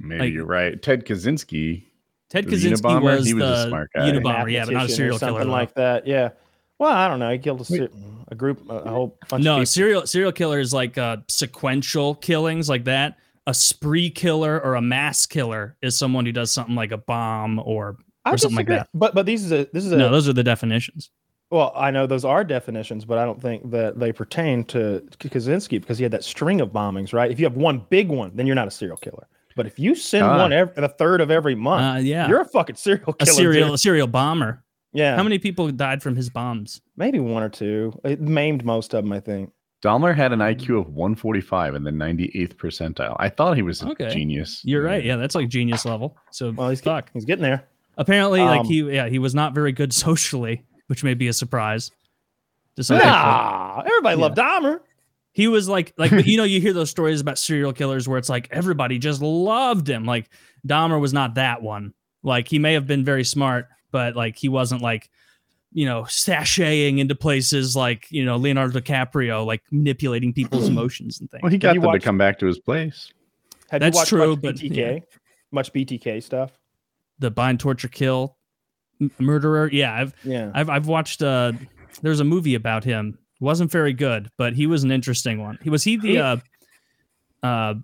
[0.00, 0.80] Maybe Like- you're right.
[0.82, 1.84] Ted Kaczynski.
[2.30, 3.02] Ted The Kaczynski Unabomber?
[3.02, 4.10] was, He was a the smart guy.
[4.10, 5.30] Unabomber, yeah, but not a Mathematician or serial killer.
[5.32, 6.06] something like that.
[6.06, 6.30] Yeah.
[6.78, 7.30] Well, I don't know.
[7.30, 7.88] He killed a,
[8.28, 9.66] a group, a, a whole bunch no of people.
[9.66, 15.24] serial serial is like uh sequential killings like that a spree killer or a mass
[15.24, 18.88] killer is someone who does something like a bomb or I or something like that.
[18.92, 21.10] But but these is a this is a no those are the definitions
[21.50, 25.30] well I know those are definitions, but I don't think that they pertain to K-
[25.30, 27.30] Kaczynski because he had that string of bombings, right?
[27.30, 29.26] If you have one big one, then you're not a serial killer.
[29.58, 30.38] But if you send Ah.
[30.38, 33.16] one every a third of every month, uh yeah you're a fucking serial killer.
[33.20, 33.36] a killer.
[33.36, 35.16] serial a serial bomber Yeah.
[35.16, 37.92] how many people died from his bombs Maybe one or two.
[38.04, 39.50] It maimed most of them, I think.
[39.84, 43.14] Dahmer had an IQ of 145 in the 98th percentile.
[43.18, 44.08] I thought he was a Okay.
[44.10, 44.60] genius.
[44.64, 47.64] you're right yeah that's like genius level so Well, he's fuck he's getting there.
[47.96, 51.32] apparently like Um, he yeah he was not very good socially which may be a
[51.32, 51.90] surprise
[52.76, 53.10] to some people.
[53.10, 54.78] Nah, everybody loved Dahmer.
[55.38, 58.28] He was like like you know you hear those stories about serial killers where it's
[58.28, 60.28] like everybody just loved him like
[60.66, 64.48] dahmer was not that one like he may have been very smart but like he
[64.48, 65.08] wasn't like
[65.72, 71.30] you know sashaying into places like you know leonardo dicaprio like manipulating people's emotions and
[71.30, 73.12] things Well, he got you them to come back to his place.
[73.70, 74.76] Have That's you watched true, much but, BTK?
[74.76, 74.98] yeah.
[75.52, 76.50] Much BTK stuff.
[77.18, 78.36] the bind torture kill
[79.00, 80.50] m- murderer yeah i've Yeah.
[80.54, 81.52] i've, I've watched uh
[82.02, 85.70] there's a movie about him wasn't very good but he was an interesting one he
[85.70, 86.36] was he the uh
[87.42, 87.74] uh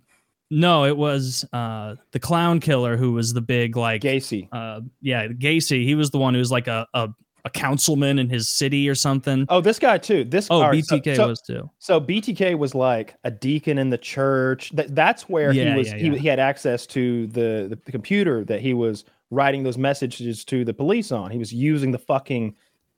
[0.51, 4.49] no it was uh the clown killer who was the big like Gacy.
[4.53, 7.09] uh yeah Gacy he was the one who was like a a,
[7.45, 10.25] a councilman in his city or something Oh, this guy too.
[10.25, 13.99] This oh right, BTK so, was too so BTK was like a deacon in the
[13.99, 14.71] church.
[14.71, 15.88] That, that's where Yeah, he was.
[15.88, 16.17] yeah, He, yeah.
[16.17, 20.73] he had access to the the computer that he was writing those messages to the
[20.73, 21.31] police on.
[21.31, 22.55] He was using the fucking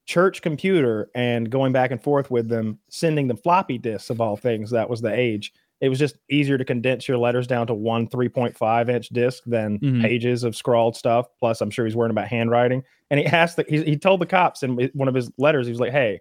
[0.07, 4.37] church computer and going back and forth with them, sending them floppy disks of all
[4.37, 4.71] things.
[4.71, 5.53] That was the age.
[5.81, 9.79] It was just easier to condense your letters down to one 3.5 inch disc than
[9.81, 10.01] Mhm.
[10.01, 11.27] pages of scrawled stuff.
[11.38, 12.83] Plus, I'm sure he's worrying about handwriting.
[13.11, 15.71] And he asked that he, he told the cops in one of his letters, he
[15.73, 16.21] was like, Hey,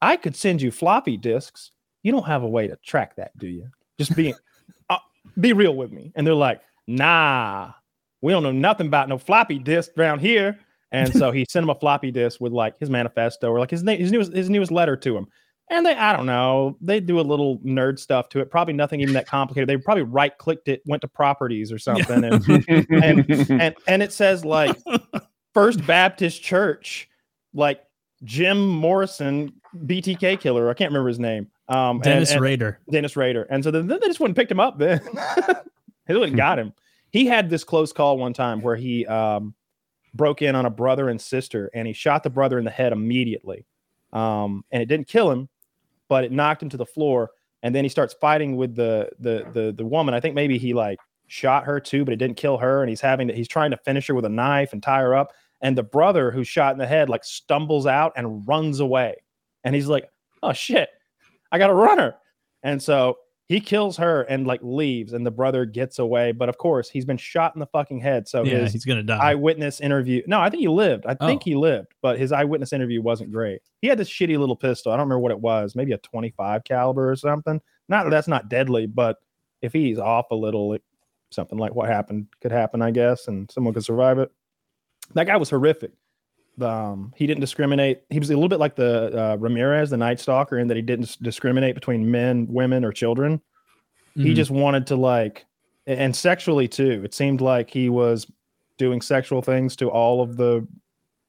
[0.00, 1.70] I could send you floppy disks.
[2.02, 3.68] You don't have a way to track that, do you?
[3.98, 4.32] Just be,
[4.90, 4.98] uh,
[5.38, 6.12] be real with me.
[6.14, 7.72] And they're like, Nah,
[8.22, 10.58] we don't know nothing about no floppy disk around here.
[10.92, 13.82] And so he sent him a floppy disk with like his manifesto or like his
[13.82, 15.26] name, his newest, his newest letter to him.
[15.70, 18.50] And they, I don't know, they do a little nerd stuff to it.
[18.50, 19.68] Probably nothing even that complicated.
[19.68, 22.46] They probably right clicked it, went to properties or something, and
[22.90, 24.76] and and it says like
[25.54, 27.08] First Baptist Church,
[27.54, 27.80] like
[28.24, 29.54] Jim Morrison,
[29.86, 30.68] BTK killer.
[30.68, 31.48] I can't remember his name.
[31.68, 33.44] Um, and- Dennis and- Rader Dennis Rader.
[33.48, 34.78] And so then they just went and picked him up.
[34.78, 35.00] Then
[36.06, 36.74] they went and got him.
[37.10, 39.54] He had this close call one time where he um,
[40.14, 42.92] broke in on a brother and sister, and he shot the brother in the head
[42.92, 43.66] immediately.
[44.12, 45.48] Um, and it didn't kill him,
[46.08, 47.30] but it knocked him to the floor.
[47.62, 50.14] And then he starts fighting with the the the the woman.
[50.14, 50.98] I think maybe he like
[51.28, 52.82] shot her too, but it didn't kill her.
[52.82, 55.14] And he's having to, he's trying to finish her with a knife and tie her
[55.14, 55.32] up.
[55.60, 59.16] And the brother who's shot in the head like stumbles out and runs away.
[59.64, 60.08] And he's like,
[60.42, 60.88] "Oh shit,
[61.52, 62.16] I got a runner!"
[62.64, 63.18] And so
[63.48, 66.32] He kills her and like leaves, and the brother gets away.
[66.32, 68.26] But of course, he's been shot in the fucking head.
[68.28, 69.18] So yeah, his he's gonna die.
[69.32, 70.22] eyewitness interview.
[70.26, 71.04] No, I think he lived.
[71.06, 71.44] I think Oh.
[71.44, 73.60] he lived, but his eyewitness interview wasn't great.
[73.82, 74.90] He had this shitty little pistol.
[74.92, 75.74] I don't remember what it was.
[75.76, 77.60] Maybe a 25 caliber or something.
[77.88, 79.18] Not that's not deadly, but
[79.60, 80.82] if he's off a little, it,
[81.30, 84.30] something like what happened could happen, I guess, and someone could survive it.
[85.14, 85.90] That guy was horrific.
[86.60, 88.02] Um, he didn't discriminate.
[88.10, 90.82] He was a little bit like the uh, Ramirez, the Night Stalker, in that he
[90.82, 93.40] didn't discriminate between men, women, or children
[94.14, 94.34] he Mhm.
[94.34, 95.46] just wanted to like
[95.86, 98.30] and sexually too it seemed like he was
[98.76, 100.66] doing sexual things to all of the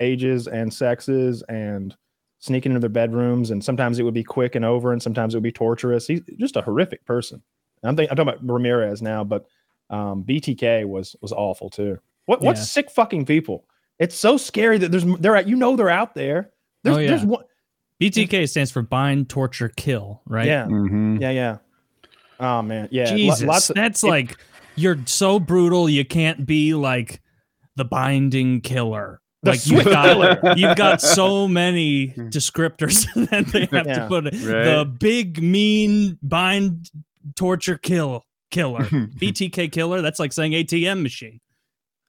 [0.02, 1.96] ages and sexes and
[2.40, 5.38] sneaking into their bedrooms and sometimes it would be quick and over and sometimes it
[5.38, 7.42] would be torturous he's just a horrific person
[7.84, 9.46] i'm thinking i'm talking about ramirez now but
[9.90, 12.54] um, btk was was awful too what Yeah.
[12.56, 13.64] sick fucking people
[14.00, 16.52] it's so scary that there's they're at you know they're out there
[16.84, 17.08] there's, Oh, yeah.
[17.10, 17.44] there's one
[18.02, 20.22] BTK stands for bind, torture, kill.
[20.28, 20.48] Right?
[20.48, 21.22] yeah Mhm.
[21.22, 21.58] yeah yeah
[22.40, 24.38] oh man yeah lo- Jesus, lots of, that's it- like
[24.76, 25.88] you're so brutal.
[25.88, 27.22] You can't be like
[27.76, 29.22] the binding killer.
[29.44, 30.40] The like you've got, killer.
[30.58, 34.00] you've got so many descriptors that they have Yeah.
[34.00, 34.26] to put.
[34.26, 34.34] it.
[34.34, 34.64] Right.
[34.64, 36.90] The big, mean, bind,
[37.36, 38.86] torture, kill killer.
[38.86, 40.02] BTK killer.
[40.02, 41.40] That's like saying ATM machine.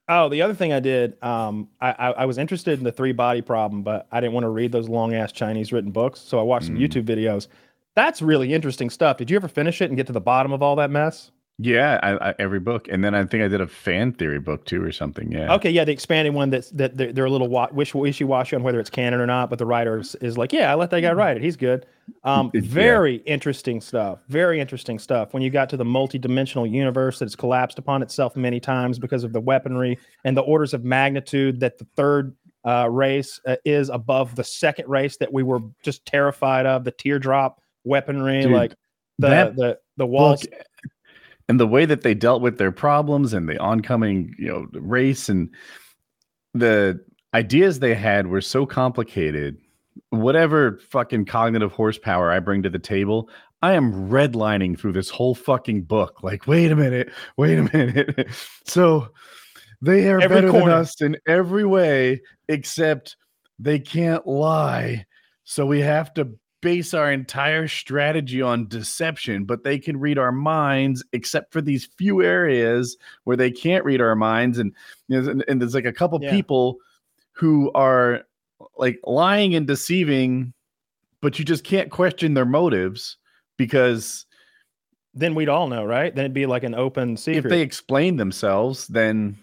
[0.09, 3.12] Oh, the other thing I did, um, I, I, I was interested in the three
[3.12, 6.21] body problem, but I didn't want to read those long ass Chinese written books.
[6.21, 6.81] So I watched some Mm.
[6.87, 7.49] YouTube videos.
[7.95, 9.17] That's really interesting stuff.
[9.17, 11.31] Did you ever finish it and get to the bottom of all that mess?
[11.59, 14.64] Yeah, I, I, every book, and then I think I did a fan theory book
[14.64, 15.31] too, or something.
[15.31, 15.55] Yeah.
[15.55, 18.57] Okay, yeah, the expanded one that's that they're, they're a little wa- wish wishy washy
[18.57, 20.90] on whether it's canon or not, but the writer is, is like, yeah, I let
[20.90, 21.43] that guy write it.
[21.45, 21.87] He's good.
[22.25, 22.61] Um, Yeah.
[22.64, 24.19] very interesting stuff.
[24.29, 25.33] Very interesting stuff.
[25.33, 29.33] When you got to the multi-dimensional universe that's collapsed upon itself many times because of
[29.33, 32.35] the weaponry and the orders of magnitude that the third
[32.67, 36.83] uh, race uh, is above the second race that we were just terrified of.
[36.83, 38.75] The teardrop weaponry, Dude, like
[39.21, 40.43] the that the the walls.
[40.45, 40.51] book
[41.48, 45.28] and the way that they dealt with their problems and the oncoming you know race
[45.28, 45.48] and
[46.54, 46.98] the
[47.35, 49.57] ideas they had were so complicated.
[50.11, 53.28] Whatever fucking cognitive horsepower i bring to the table
[53.62, 56.22] i am redlining through this whole fucking book.
[56.22, 58.28] Like wait a minute wait a minute.
[58.66, 59.09] So
[59.83, 60.66] they are Every better corner.
[60.70, 63.16] than us in every way except
[63.59, 65.04] they can't lie.
[65.44, 66.30] So we have to
[66.64, 71.85] base our entire strategy on deception, but they can read our minds except for these
[71.96, 74.59] few areas where they can't read our minds.
[74.59, 74.72] And
[75.07, 76.31] you know, and, and there's like a couple Yeah.
[76.33, 76.79] people
[77.33, 78.22] who are
[78.79, 80.53] like lying and deceiving,
[81.20, 83.18] but you just can't question their motives
[83.59, 84.24] because
[85.12, 86.12] Then we'd all know, right?
[86.14, 87.44] Then it'd be like an open secret.
[87.44, 89.37] if they explain themselves, then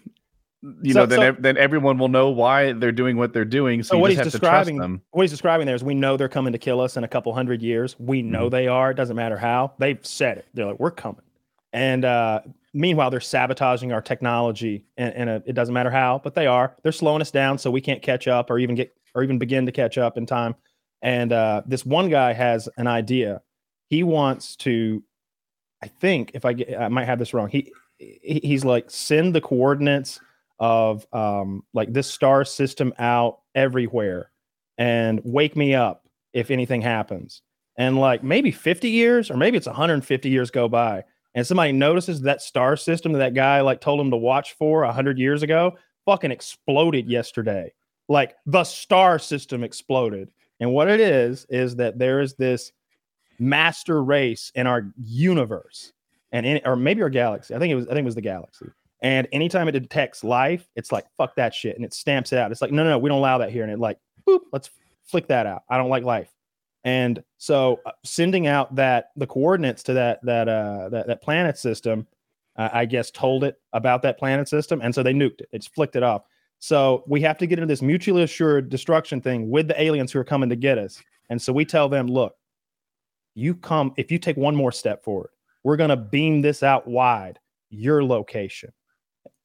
[0.82, 3.44] you So- know, then so- ev- then everyone will know why they're doing what they're
[3.44, 3.82] doing.
[3.82, 5.02] So, So you what he's have to trust describing, them.
[5.10, 7.32] what he's describing there is we know they're coming to kill us in a couple
[7.34, 7.96] hundred years.
[7.98, 8.50] We know Mm-hmm.
[8.50, 8.90] they are.
[8.92, 9.72] It doesn't matter how.
[9.78, 10.46] They've said it.
[10.54, 11.22] They're like, we're coming.
[11.72, 12.40] And uh,
[12.74, 16.76] meanwhile, they're sabotaging our technology, and, and uh, it doesn't matter how, but they are.
[16.82, 19.66] They're slowing us down so we can't catch up or even get or even begin
[19.66, 20.54] to catch up in time.
[21.02, 23.42] And uh, this one guy has an idea.
[23.88, 25.02] He wants to,
[25.82, 27.48] I think, if I get, I might have this wrong.
[27.48, 30.18] He- he's like send the coordinates
[30.58, 34.30] of um, like this star system out everywhere
[34.78, 37.42] and wake me up if anything happens.
[37.76, 42.20] And like maybe 50 years or maybe it's 150 years go by and somebody notices
[42.22, 45.76] that star system that that guy like told him to watch for 100 years ago
[46.04, 47.72] fucking exploded yesterday.
[48.08, 50.30] Like the star system exploded.
[50.60, 52.72] And what it is is that there is this
[53.38, 55.92] master race in our universe
[56.30, 57.54] and in, or maybe our galaxy.
[57.54, 58.66] I think it was I think it was the galaxy.
[59.02, 62.52] And anytime it detects life, it's like fuck that shit, and it stamps it out.
[62.52, 64.70] It's like no, no, no, we don't allow that here, and it like boop, let's
[65.04, 65.64] flick that out.
[65.68, 66.32] I don't like life.
[66.84, 71.58] And so uh, sending out that the coordinates to that that uh that, that planet
[71.58, 72.06] system,
[72.56, 75.48] uh, I guess told it about that planet system, and so they nuked it.
[75.52, 76.22] It's flicked it off.
[76.60, 80.20] So we have to get into this mutually assured destruction thing with the aliens who
[80.20, 81.02] are coming to get us.
[81.28, 82.36] And so we tell them, look,
[83.34, 85.30] you come if you take one more step forward,
[85.64, 88.72] we're gonna beam this out wide, your location.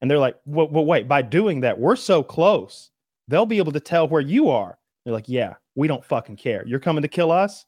[0.02, 2.92] And they're like, well, well, wait, by doing that, we're so close,
[3.28, 4.78] they'll be able to tell where you are.
[5.04, 6.64] They're like, yeah, we don't fucking care.
[6.68, 7.66] You're coming to kill us.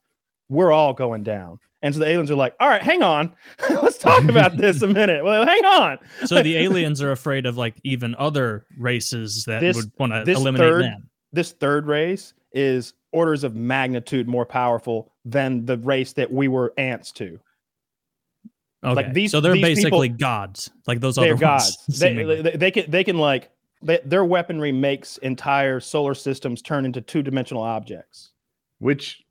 [0.50, 1.60] We're all going down.
[1.82, 3.34] And so the aliens are like, all right, hang on.
[3.70, 5.24] Let's talk about this a minute.
[5.24, 5.98] Well, hang on.
[6.26, 10.30] So the aliens are afraid of like even other races that This- would want to
[10.30, 11.10] eliminate third- them.
[11.32, 16.74] This third race is orders of magnitude more powerful than the race that we were
[16.78, 17.40] ants to.
[18.84, 18.94] Okay.
[18.96, 21.78] like these- so they're these people- basically gods, like those They're other gods.
[21.90, 22.00] ones.
[22.00, 23.50] They, they, they can they can like
[23.82, 28.32] they, their weaponry makes entire solar systems turn into two dimensional objects.
[28.80, 29.24] which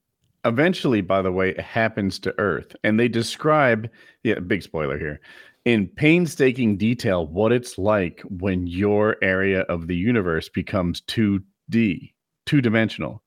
[0.44, 2.74] eventually, by the way, happens to Earth.
[2.84, 3.90] And they describe,
[4.22, 5.20] yeah, big spoiler here,
[5.64, 12.12] in painstaking detail what it's like when your area of the universe becomes 2D,
[12.46, 13.22] two dimensional.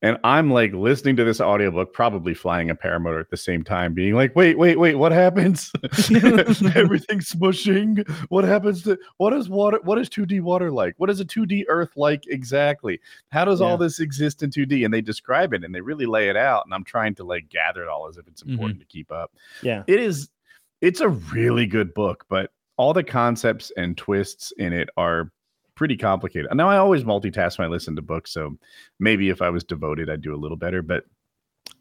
[0.00, 3.94] And I'm like listening to this audiobook, probably flying a paramotor at the same time,
[3.94, 5.72] being like, wait, wait, wait, what happens?
[5.82, 8.08] Everything's smushing.
[8.28, 9.80] What happens to what is water?
[9.82, 10.94] What is 2D water like?
[10.98, 13.00] What is a 2D earth like exactly?
[13.30, 13.66] How does Yeah.
[13.66, 14.84] all this exist in 2D?
[14.84, 16.64] And they describe it and they really lay it out.
[16.64, 18.50] And I'm trying to like gather it all as if it's Mhm.
[18.52, 19.32] important to keep up.
[19.62, 19.82] Yeah.
[19.88, 20.28] It is
[20.80, 25.32] it's a really good book, but all the concepts and twists in it are
[25.78, 26.52] pretty complicated.
[26.52, 28.58] Now I always multitask when I listen to books, so
[28.98, 30.82] maybe if I was devoted, I'd do a little better.
[30.82, 31.04] But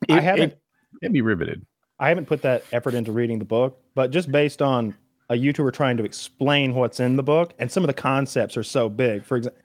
[0.07, 0.61] I haven't it,
[1.01, 1.65] it be riveted.
[1.99, 4.95] I haven't put that effort into reading the book, but just based on
[5.31, 8.63] a YouTuber trying to explain what's in the book, and some of the concepts are
[8.63, 9.25] so big.
[9.25, 9.61] For example,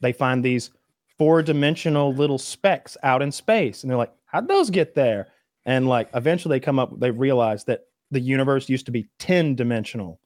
[0.00, 0.70] they find these
[1.18, 5.28] four dimensional little specks out in space, and they're like, "How'd those get there?"
[5.66, 6.98] And like, eventually, they come up.
[6.98, 10.20] They realize that the universe used to be ten dimensional,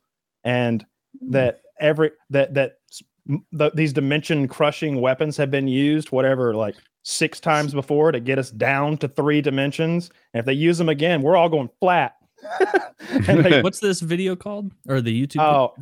[0.45, 0.87] and
[1.21, 1.33] hmm.
[1.33, 2.79] that every that that
[3.53, 8.39] the, these dimension crushing weapons have been used whatever like six times before to get
[8.39, 12.15] us down to three dimensions and if they use them again we're all going flat
[13.29, 15.41] and they, What's this video called or the YouTube?
[15.43, 15.75] oh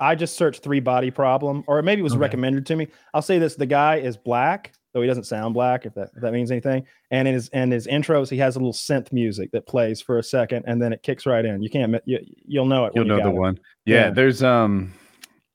[0.00, 2.20] i just searched three body problem or maybe it was Okay.
[2.20, 5.84] recommended to me i'll say this the guy is black though he doesn't sound black
[5.86, 8.58] if that, if that means anything and in his and his intros he has a
[8.58, 11.68] little synth music that plays for a second and then it kicks right in you
[11.70, 13.40] can't you, you'll know it You'll when you know the it.
[13.40, 13.58] one.
[13.86, 14.10] Yeah, Yeah.
[14.10, 14.92] there's um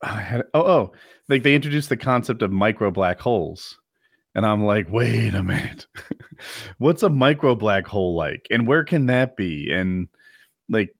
[0.03, 0.91] I had oh oh
[1.29, 3.77] like they introduced the concept of micro black holes.
[4.33, 5.87] And I'm like, wait a minute.
[6.77, 8.47] What's a micro black hole like?
[8.49, 9.69] And where can that be?
[9.71, 10.07] And
[10.69, 10.95] like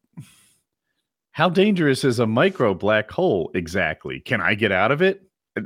[1.32, 4.20] how dangerous is a micro black hole exactly?
[4.20, 5.24] Can I get out of it?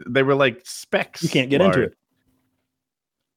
[0.07, 1.23] They were like specks.
[1.23, 1.93] you can't get into it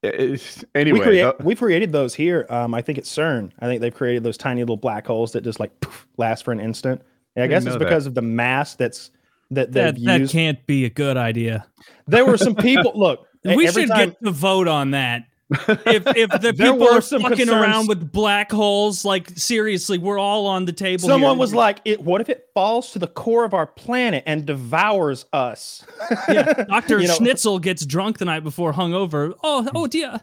[0.03, 2.47] It's- Anyway, we create, uh, we've created those here.
[2.51, 3.51] Um, I think at CERN.
[3.61, 6.53] I think they've created those tiny little black holes that just like poof, last for
[6.53, 7.01] an instant.
[7.35, 7.85] And I Didn't guess it's know that.
[7.87, 9.11] because of the mass that's
[9.51, 11.67] that that, that can't be a good idea.
[12.07, 12.93] There were some people.
[12.95, 15.25] Look, We should time, get to vote on that.
[15.87, 17.63] If if the people are some fucking concerns.
[17.63, 21.09] around with black holes, like seriously, we're all on the table.
[21.09, 21.39] someone here.
[21.39, 22.03] was like, "It.
[22.03, 25.87] What if it falls to the core of our planet and devours us?"
[26.29, 29.33] Yeah, Doctor You know- Schnitzel gets drunk the night before, hungover.
[29.43, 30.21] Oh, oh dear,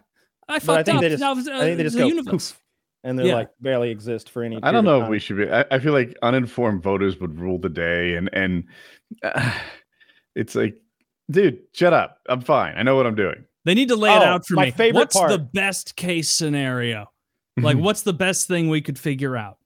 [0.47, 1.01] I I fucked think up.
[1.01, 2.51] just- That was, I think they uh, just the go universe.
[2.51, 2.61] poof,
[3.05, 3.35] and they're Yeah.
[3.35, 4.59] like barely exist for any.
[4.61, 5.49] I don't know if we should be.
[5.49, 8.65] I, I feel like uninformed voters would rule the day, and and
[9.23, 9.51] uh,
[10.35, 10.75] it's like,
[11.31, 12.19] dude, shut up.
[12.27, 12.73] I'm fine.
[12.75, 13.45] I know what I'm doing.
[13.63, 14.71] They need to lay it Oh, out for my me.
[14.71, 17.09] favorite what's the best case scenario?
[17.57, 19.57] Like, what's the best thing we could figure out?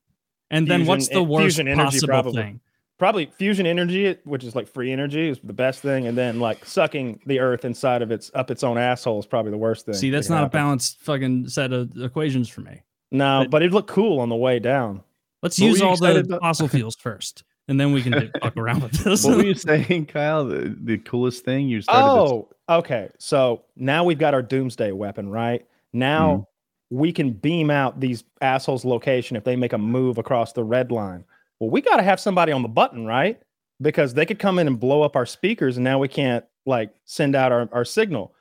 [0.52, 2.42] And then what's the worst fusion energy, possible probably.
[2.42, 2.60] thing?
[2.98, 6.66] Probably fusion energy, which is like free energy, is the best thing, and then like
[6.66, 9.96] sucking the Earth inside of its up its own asshole is probably the worst thing.
[9.96, 12.82] See, that's can not a balanced fucking set of equations for me.
[13.12, 15.04] No, but- but it'd look cool on the way down.
[15.42, 16.42] Let's What use all the about?
[16.42, 19.24] fossil fuels first, and then we can fuck around with this.
[19.24, 20.46] what were you saying, Kyle?
[20.46, 22.24] The, the coolest thing you started.
[22.26, 22.32] this-
[22.68, 23.10] Oh, okay.
[23.20, 25.66] So now we've got our doomsday weapon, right?
[25.94, 26.46] Now
[26.92, 26.98] Mm-hmm.
[26.98, 30.92] we can beam out these assholes' location if they make a move across the red
[30.92, 31.24] line.
[31.60, 33.42] Well, we got to have somebody on the button, right?
[33.82, 36.92] Because they could come in and blow up our speakers, and now we can't like
[37.06, 38.34] send out our, our signal.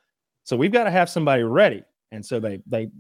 [0.45, 1.85] So we've got to have somebody ready.
[2.11, 2.91] And so they they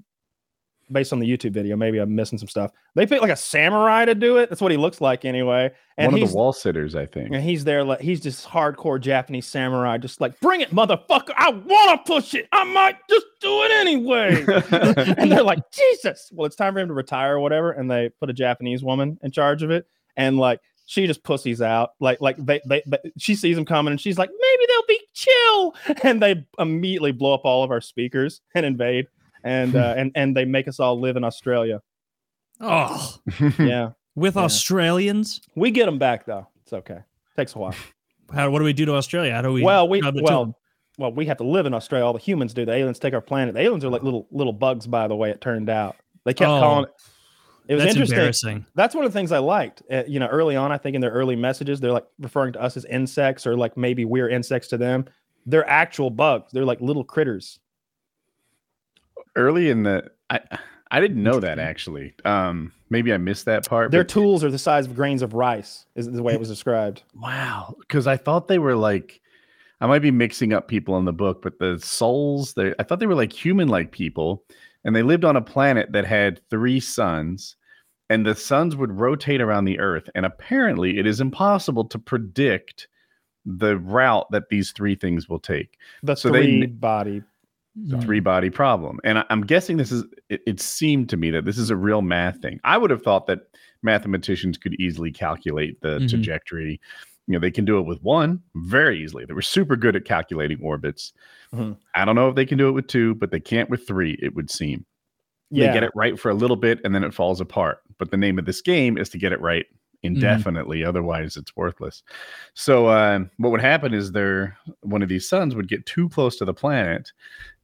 [0.90, 2.72] based on the YouTube video, maybe I'm missing some stuff.
[2.94, 4.48] They picked like a samurai to do it.
[4.48, 5.70] That's what he looks like anyway.
[5.96, 7.32] And One of the wall sitters, I think.
[7.32, 11.32] and he's there like he's just hardcore Japanese samurai, just like bring it, motherfucker.
[11.36, 12.48] I wanna push it.
[12.52, 14.44] I might just do it anyway.
[15.18, 16.30] and they're like, Jesus.
[16.32, 17.72] Well, it's time for him to retire or whatever.
[17.72, 19.86] And they put a Japanese woman in charge of it.
[20.16, 21.90] And like she just pussies out.
[22.00, 25.00] Like, like they, they, they she sees him coming and she's like, maybe they'll be
[25.14, 25.74] chill.
[26.02, 29.06] And they immediately blow up all of our speakers and invade.
[29.44, 31.80] And uh, and and they make us all live in Australia.
[32.60, 33.16] oh,
[33.58, 33.90] Yeah.
[34.14, 34.42] with Yeah.
[34.42, 35.40] Australians?
[35.54, 36.48] We get them back though.
[36.62, 37.00] It's okay.
[37.36, 37.74] Takes a while.
[38.32, 38.50] How?
[38.50, 39.32] What do we do to Australia?
[39.34, 39.62] How do we?
[39.62, 40.54] well, we shove it to well,
[40.98, 42.04] well, we have to live in Australia.
[42.04, 42.64] All the humans do.
[42.66, 43.54] The aliens take our planet.
[43.54, 45.30] The aliens are like little little bugs, by the way.
[45.30, 46.90] It turned out they kept Oh, calling it.
[47.68, 48.16] It was that's interesting.
[48.16, 48.66] embarrassing.
[48.74, 49.82] That's one of the things I liked.
[49.90, 52.60] Uh, you know, early on, I think in their early messages, they're like referring to
[52.62, 55.04] us as insects, or like maybe we're insects to them.
[55.46, 56.50] They're actual bugs.
[56.52, 57.60] They're like little critters.
[59.38, 60.40] Early in the, I
[60.90, 62.14] I didn't know that actually.
[62.24, 63.90] Um, maybe I missed that part.
[63.90, 65.86] Their but- tools are the size of grains of rice.
[65.94, 67.02] Is the way it was described.
[67.14, 69.20] Wow, because I thought they were like,
[69.80, 72.98] I might be mixing up people in the book, but the souls, they I thought
[73.00, 74.44] they were like human-like people,
[74.84, 77.54] and they lived on a planet that had three suns,
[78.10, 82.88] and the suns would rotate around the Earth, and apparently it is impossible to predict
[83.46, 85.78] the route that these three things will take.
[86.02, 87.22] The So they three kn- body.
[87.92, 88.02] A Mhm.
[88.02, 88.98] three body problem.
[89.04, 91.76] And I, I'm guessing this is, it, it seemed to me that this is a
[91.76, 92.58] real math thing.
[92.64, 93.42] I would have thought that
[93.82, 96.10] mathematicians could easily calculate the Mhm.
[96.10, 96.80] trajectory.
[97.28, 99.24] You know, they can do it with one very easily.
[99.26, 101.12] They were super good at calculating orbits.
[101.54, 101.76] Mhm.
[101.94, 104.18] I don't know if they can do it with two, but they can't with three,
[104.20, 104.84] it would seem.
[105.50, 105.68] Yeah.
[105.68, 107.80] They get it right for a little bit and then it falls apart.
[107.98, 109.66] But the name of this game is to get it right
[110.02, 110.84] indefinitely.
[110.84, 112.02] Otherwise, it's worthless.
[112.54, 116.36] So, um, what would happen is there one of these suns would get too close
[116.36, 117.12] to the planet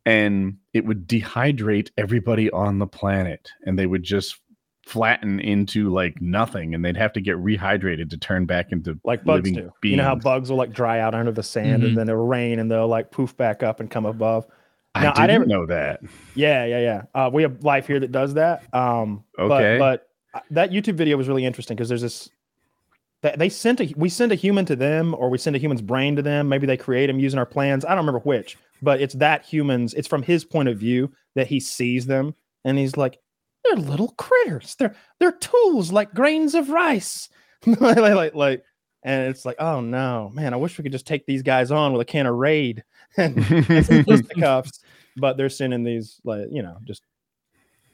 [0.07, 4.37] and it would dehydrate everybody on the planet and they would just
[4.87, 9.25] flatten into like nothing and they'd have to get rehydrated to turn back into like
[9.25, 9.89] bugs living do.
[9.89, 11.87] You know how bugs will like dry out under the sand Mhm.
[11.89, 14.47] and then it'll rain and they'll like poof back up and come above.
[14.95, 16.01] I Now, I didn't never- know that.
[16.35, 17.03] Yeah, yeah, yeah.
[17.15, 18.63] Uh, we have life here that does that.
[18.75, 19.79] Um, Okay.
[19.79, 22.29] But, but uh, that YouTube video was really interesting because there's this.
[23.37, 26.17] They sent a we send a human to them or we send a human's brain
[26.17, 26.49] to them.
[26.49, 27.85] Maybe they create them using our plans.
[27.85, 29.95] I don't remember which, but it's that humans.
[29.95, 33.19] It's from his point of view that he sees them and he's like,
[33.65, 34.75] they're little critters.
[34.77, 37.29] They're they're tools like grains of rice.
[37.67, 38.65] like, like like
[39.03, 41.93] and it's like, oh no, man, I wish we could just take these guys on
[41.93, 42.85] with a can of raid
[43.17, 44.81] and and some fisticuffs,
[45.17, 47.03] but they're sending these like you know just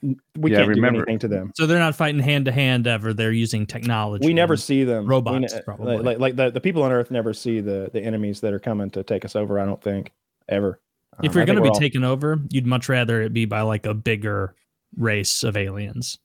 [0.02, 1.52] we Yeah, can't remember- do anything to them.
[1.56, 3.12] So they're not fighting hand to hand ever.
[3.12, 4.26] They're using technology.
[4.26, 5.06] We never see them.
[5.06, 5.96] Robots, ne- probably.
[5.96, 8.58] Like, like, like the, the people on Earth never see the the enemies that are
[8.58, 9.58] coming to take us over.
[9.58, 10.12] I don't think
[10.48, 10.80] ever.
[11.22, 13.60] If Um, you're going to be all- taken over, you'd much rather it be by
[13.62, 14.54] like a bigger
[14.96, 16.18] race of aliens.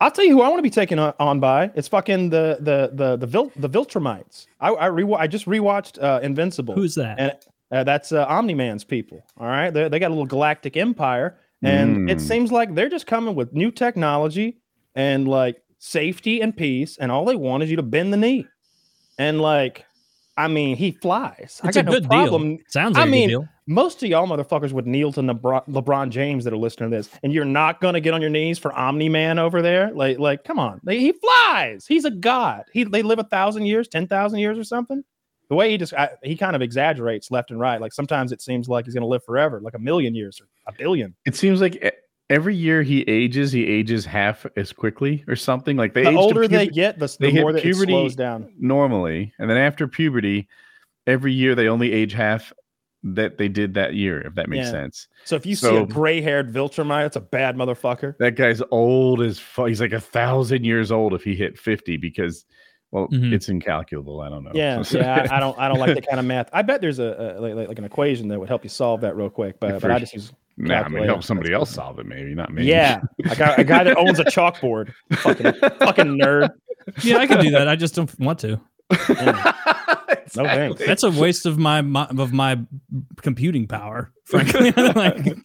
[0.00, 1.70] I'll tell you who I want to be taken on, on by.
[1.76, 4.46] It's fucking the the the the Vil- the Viltrumites.
[4.60, 6.74] I I, re- I just rewatched uh, Invincible.
[6.74, 7.20] Who's that?
[7.20, 7.32] and
[7.70, 9.24] uh, that's uh, Omni Man's people.
[9.38, 12.20] All right, they they got a little galactic empire, and it Mm.
[12.20, 14.58] seems like they're just coming with new technology
[14.94, 18.46] and like safety and peace, and all they want is you to bend the knee.
[19.18, 19.84] And like,
[20.36, 21.60] I mean, he flies.
[21.62, 22.56] I It's a got no good problem.
[22.56, 22.64] deal.
[22.68, 23.48] Sounds like a mean, good deal.
[23.66, 27.08] Most of y'all motherfuckers would kneel to LeBron, LeBron James that are listening to this,
[27.22, 29.92] and you're not gonna get on your knees for Omni Man over there.
[29.92, 31.86] Like, like, come on, They- he flies.
[31.86, 32.64] He's a god.
[32.72, 35.04] He they live a thousand years, ten thousand years, or something.
[35.52, 37.78] The way he just I, he kind of exaggerates left and right.
[37.78, 40.72] Like sometimes it seems like he's gonna live forever, like a million years or a
[40.72, 41.14] billion.
[41.26, 41.94] It seems like
[42.30, 45.76] every year he ages, he ages half as quickly or something.
[45.76, 48.16] Like they The age to older they get, the, the more that it puberty- slows
[48.16, 48.50] down.
[48.58, 50.48] normally, and then after puberty,
[51.06, 52.50] every year they only age half
[53.02, 54.22] that they did that year.
[54.22, 54.70] If that makes Yeah.
[54.70, 55.06] sense.
[55.26, 58.16] So if you see a gray-haired Viltrumite, it's a bad motherfucker.
[58.16, 59.68] That guy's old as fuck.
[59.68, 62.46] He's like a thousand years old if he hit fifty because,
[62.92, 63.32] well, Mhm.
[63.32, 64.20] it's incalculable.
[64.20, 64.52] I don't know.
[64.54, 65.26] Yeah, yeah.
[65.30, 66.48] I, I don't, I don't like that kind of math.
[66.52, 69.00] I bet there's a, a like, like- like an equation that would help you solve
[69.00, 69.58] that real quick.
[69.58, 71.74] But, but I just use Nah, I mean, help somebody That's else good.
[71.76, 72.64] solve it, maybe not me.
[72.66, 74.92] Yeah, a guy, a guy that owns a chalkboard.
[75.10, 76.50] Fucking, fucking nerd.
[77.02, 77.68] Yeah, I can do that.
[77.68, 78.60] I just don't want to.
[79.08, 79.52] Yeah.
[80.36, 80.84] No thanks.
[80.84, 82.58] That's a waste of my, my of my
[83.20, 84.10] computing power.
[84.24, 85.36] Frankly, like,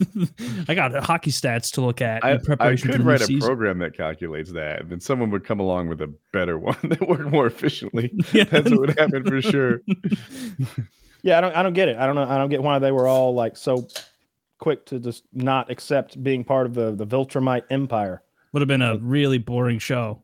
[0.70, 3.22] I got hockey stats to look at I, in preparation for could the new write
[3.22, 3.48] a season.
[3.48, 7.08] program that calculates that, and then someone would come along with a better one that
[7.08, 8.14] worked more efficiently.
[8.32, 8.46] Yeah.
[8.46, 9.82] That's what would happen for sure.
[11.24, 11.98] Yeah, I don't, I don't get it.
[11.98, 12.24] I don't know.
[12.24, 13.88] I don't get why they were all like so
[14.60, 18.22] quick to just not accept being part of the the Viltrumite empire.
[18.54, 20.22] Would have been a really boring show.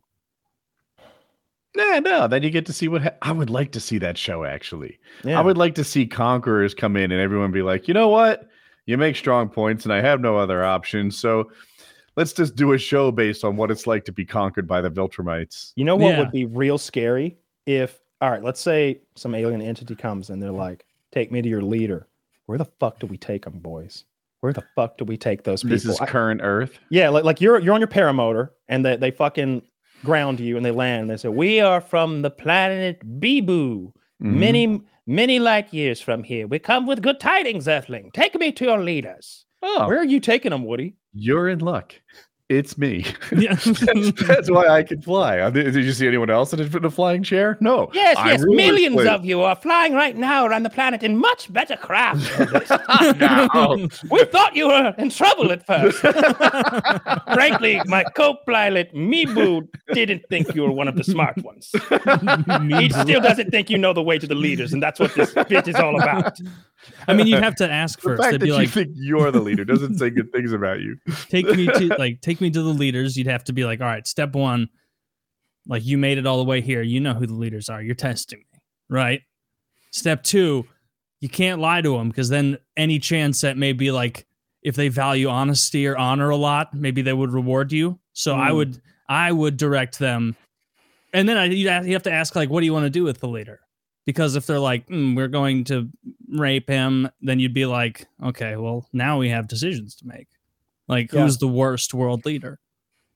[1.75, 2.27] Nah, no.
[2.27, 4.43] Then you get to see what ha- I would like to see that show.
[4.43, 7.93] Actually, Yeah, I would like to see conquerors come in and everyone be like, you
[7.93, 8.47] know what,
[8.85, 11.17] you make strong points, and I have no other options.
[11.17, 11.49] So
[12.15, 14.91] let's just do a show based on what it's like to be conquered by the
[14.91, 15.71] Viltrumites.
[15.75, 16.19] You know what Yeah.
[16.19, 20.51] would be real scary if all right, let's say some alien entity comes and they're
[20.51, 22.07] like, "Take me to your leader."
[22.45, 24.05] Where the fuck do we take them, boys?
[24.41, 25.75] Where the fuck do we take those people?
[25.75, 26.77] This is I- current Earth.
[26.89, 29.61] yeah, like like you're you're on your paramotor and they, they fucking
[30.03, 33.91] ground you and they land and they say, "We are from the planet Bibu,
[34.21, 34.35] Mhm.
[34.45, 36.47] many many light years from here.
[36.47, 38.11] We come with good tidings, Earthling.
[38.13, 40.95] Take me to your leaders." Oh, Where are you taking them, Woody?
[41.13, 41.93] you're in luck.
[42.53, 43.05] It's me.
[43.35, 43.55] Yeah.
[43.55, 45.39] that's, that's why I can fly.
[45.39, 47.57] Uh, Did, did you see anyone else that has been a flying chair?
[47.59, 47.89] No.
[47.93, 49.07] Yes, I yes, millions place.
[49.07, 52.21] of you are flying right now around the planet in much better craft.
[53.19, 53.87] No.
[54.11, 55.97] We thought you were in trouble at first.
[57.33, 61.71] Frankly, my co-pilot Mibu didn't think you were one of the smart ones.
[61.71, 65.33] He still doesn't think you know the way to the leaders, and that's what this
[65.33, 66.37] bit is all about.
[67.07, 68.21] I mean, you'd have to ask The first.
[68.23, 70.79] fact They'd that be you like, think you're the leader doesn't say good things about
[70.81, 70.97] you.
[71.29, 73.17] take me to like take me to the leaders.
[73.17, 74.69] You'd have to be like all right step one
[75.67, 76.81] like you made it all the way here.
[76.81, 77.81] You know who the leaders are.
[77.81, 78.59] You're testing me.
[78.89, 79.21] Right?
[79.91, 80.65] Step two
[81.21, 84.25] you can't lie to them because then any chance that maybe like
[84.61, 87.97] if they value honesty or honor a lot maybe they would reward you.
[88.13, 88.55] So i Mm.
[88.55, 90.35] would i would direct them.
[91.13, 93.19] And then I, you have to ask like what do you want to do with
[93.19, 93.59] the leader?
[94.05, 95.89] Because if they're like "Mm, we're going to
[96.39, 100.27] rape him, then you'd be like, okay, well, now we have decisions to make.
[100.87, 101.21] Like, Yeah.
[101.23, 102.59] who's the worst world leader?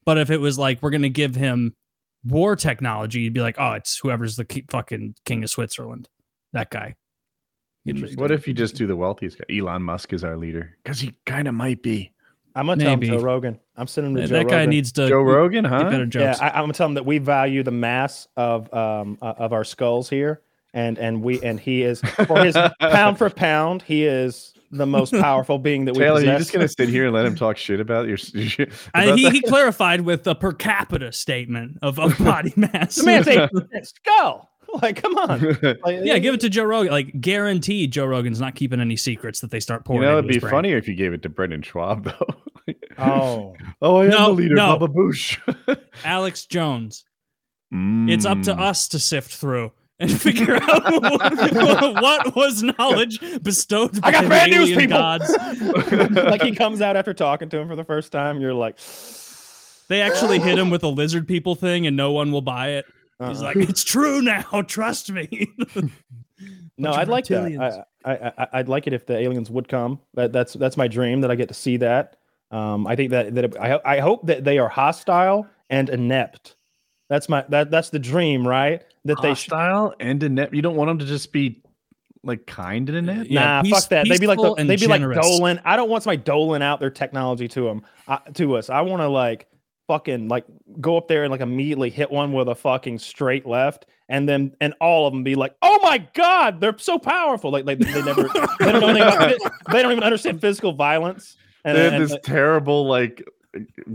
[0.05, 1.75] But if it was like, we're going to give him
[2.23, 6.07] war technology, you'd be like, oh, it's whoever's the ki- fucking king of Switzerland.
[6.53, 6.95] That guy.
[8.15, 9.45] What if you just do the wealthiest guy?
[9.57, 12.11] Elon Musk is our leader because he kind of might be.
[12.53, 13.59] I'm gonna tell him Joe Rogan.
[13.77, 14.69] I'm sending him to that Joe guy Rogan.
[14.71, 15.83] needs to Joe Rogan, huh?
[15.85, 16.41] better Yeah, jokes.
[16.41, 19.63] I, I'm gonna tell him that we value the mass of um uh, of our
[19.63, 20.41] skulls here,
[20.77, 25.11] and and we and he is for his pound for pound, he is the most
[25.13, 26.27] powerful being that we Taylor, possess.
[26.29, 28.17] you're just gonna sit here and let him talk shit about your.
[28.33, 32.95] your I, about he, he clarified with a per capita statement of, of body mass.
[32.95, 33.49] the man's a
[33.83, 34.49] skull.
[34.81, 35.57] Like, come on.
[35.61, 36.91] Like, yeah, give it to Joe Rogan.
[36.91, 40.01] Like, guaranteed, Joe Rogan's not keeping any secrets that they start you pouring.
[40.01, 40.51] know, it'd be brain.
[40.51, 42.73] funnier if you gave it to Brendan Schaub, though.
[42.99, 44.77] Oh, oh, I am No, the leader, no.
[44.77, 45.77] Baba Boosh.
[46.03, 47.05] Alex Jones.
[47.71, 48.59] It's up to Mm.
[48.59, 51.53] us to sift through and figure out what,
[52.01, 54.97] what was knowledge bestowed by I got the bad news, alien people.
[54.97, 55.35] gods.
[56.13, 58.39] like he comes out after talking to him for the first time.
[58.39, 58.77] You're like,
[59.87, 62.85] They actually hit him with a lizard people thing, and no one will buy it.
[63.19, 63.45] He's uh-uh.
[63.45, 64.61] like, "It's true now.
[64.67, 65.51] Trust me."
[66.77, 67.85] no, I'd like that.
[68.05, 69.99] I, I, I, I'd like it if the aliens would come.
[70.13, 72.17] That, that's that's my dream that I get to see that.
[72.51, 76.55] Um, I think that that it- I, I hope that they are hostile and inept.
[77.09, 78.83] That's my that that's the dream, right?
[79.07, 80.53] That they sh- hostile and inept.
[80.53, 81.61] You don't want them to just be
[82.23, 83.29] like kind and inept.
[83.29, 84.07] Yeah, nah, peace- fuck that.
[84.07, 85.25] They'd be like the, they'd be like generous.
[85.25, 85.59] doling.
[85.65, 88.69] I don't want somebody doling out their technology to them uh, to us.
[88.69, 89.47] I want to like
[89.87, 90.45] fucking like
[90.79, 94.55] go up there and like immediately hit one with a fucking straight left, and then
[94.61, 98.01] and all of them be like, "Oh my god, they're so powerful!" Like like they
[98.01, 98.23] never
[98.59, 99.37] they don't know about,
[99.71, 101.37] they don't even understand physical violence.
[101.63, 103.27] And, they have and this terrible like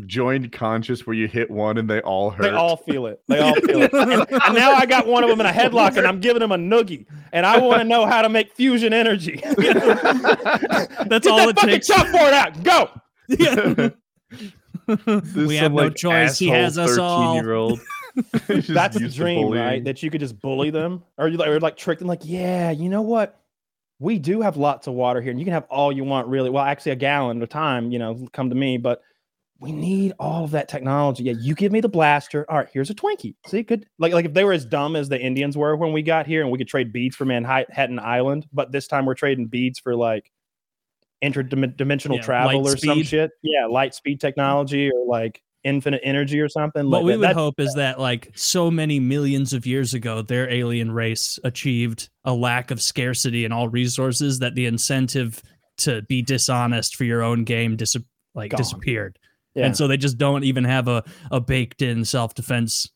[0.07, 2.43] joined conscious where you hit one and they all hurt.
[2.43, 3.23] they all feel it.
[3.29, 3.93] They all feel it.
[4.03, 6.53] And, and now I got one of them in a headlock, and I'm giving him
[6.53, 9.41] a noogie, and I want to know how to make fusion energy.
[9.45, 11.91] That's Get all that it fucking takes.
[11.91, 12.63] chalkboard out.
[12.63, 12.91] Go.
[13.29, 13.91] Yeah.
[14.89, 16.39] We have some, no like, choice.
[16.39, 17.37] He has us all.
[17.37, 17.81] 13-year-old.
[18.69, 19.83] That's the dream, right?
[19.83, 22.73] That you could just bully them, or you like, or like trick them, like, yeah,
[22.73, 23.41] you know what?
[24.01, 26.51] We do have lots of water here, and you can have all you want, really.
[26.51, 27.93] Well, actually, a gallon at a time.
[27.93, 29.03] You know, come to me, but
[29.63, 31.23] we need all of that technology.
[31.23, 32.45] Yeah, you give me the blaster.
[32.51, 33.37] All right, here's a Twinkie.
[33.47, 33.87] See, good.
[33.99, 36.43] Like, like if they were as dumb as the Indians were when we got here,
[36.43, 39.95] and we could trade beads for Manhattan Island, but this time we're trading beads for
[39.95, 40.31] like
[41.25, 43.31] interdimensional Yeah, travel or some shit.
[43.43, 46.91] Yeah, light speed technology or like infinite energy or something.
[46.91, 49.95] What like we that- would that's- hope is that, like so many millions of years
[49.95, 55.41] ago, their alien race achieved a lack of scarcity in all resources that the incentive
[55.79, 57.97] to be dishonest for your own game dis-
[58.35, 58.59] like Gone.
[58.59, 59.19] disappeared,
[59.55, 59.67] Yeah.
[59.67, 62.89] and so they just don't even have a, a baked in self defense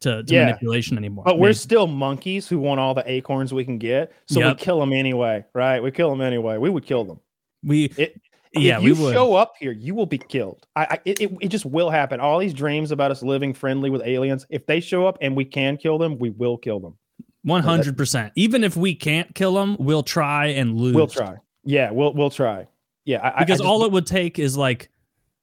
[0.00, 0.46] to, to Yeah.
[0.46, 1.24] manipulation anymore.
[1.24, 4.12] But we're still monkeys who want all the acorns we can get.
[4.26, 4.56] So Yep.
[4.58, 5.80] we kill them anyway, right?
[5.82, 6.58] We kill them anyway.
[6.58, 7.20] We would kill them.
[7.62, 8.20] we It,
[8.54, 10.66] yeah if we you show up here, you will be killed.
[10.74, 12.18] I, I it, it, it just will happen.
[12.20, 15.44] All these dreams about us living friendly with aliens, if they show up and we
[15.44, 16.96] can kill them, we will kill them.
[17.44, 18.32] One hundred percent.
[18.36, 20.94] Even if we can't kill them, we'll try and lose.
[20.94, 21.36] We'll try.
[21.64, 22.66] Yeah, we'll we'll try.
[23.04, 24.90] Yeah, I, I- I because just- all it would take is like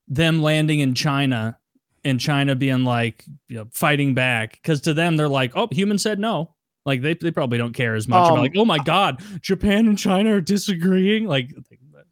[0.10, 1.58] them landing in China
[2.04, 6.04] and China being like you know, fighting back because to them they're like, oh, humans
[6.04, 6.56] said no.
[6.86, 8.28] Like they, they probably don't care as much.
[8.28, 11.26] about Um, like, oh my god, Japan and China are disagreeing.
[11.26, 11.54] Like,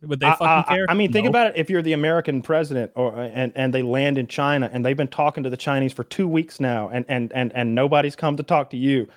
[0.03, 0.85] would they fucking I, I- care?
[0.89, 1.53] I mean, think about it.
[1.55, 5.07] If you're the American president, or and and they land in China, and they've been
[5.07, 8.43] talking to the Chinese for two weeks now, and and and and nobody's come to
[8.43, 9.07] talk to you,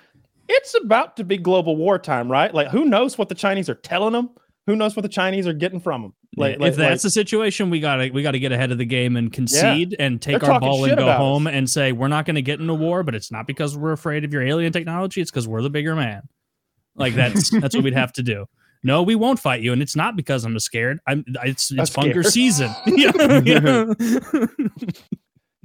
[0.47, 2.53] it's about to be global wartime, right?
[2.53, 4.31] Like, who knows what the Chinese are telling them?
[4.67, 6.13] Who knows what the Chinese are getting from them?
[6.37, 8.77] Like, Yeah, like if that's like, the situation, we gotta we gotta get ahead of
[8.77, 11.53] the game and concede and take our ball and go home us.
[11.53, 14.23] and say we're not gonna get in a war, but it's not because we're afraid
[14.23, 15.19] of your alien technology.
[15.19, 16.23] It's because we're the bigger man.
[16.95, 18.45] Like that's that's what we'd have to do.
[18.83, 20.99] No, we won't fight you, and it's not because I'm scared.
[21.07, 22.33] I'm it's it's I'm bunker scared.
[22.33, 22.71] season.
[22.85, 23.85] Yeah, yeah.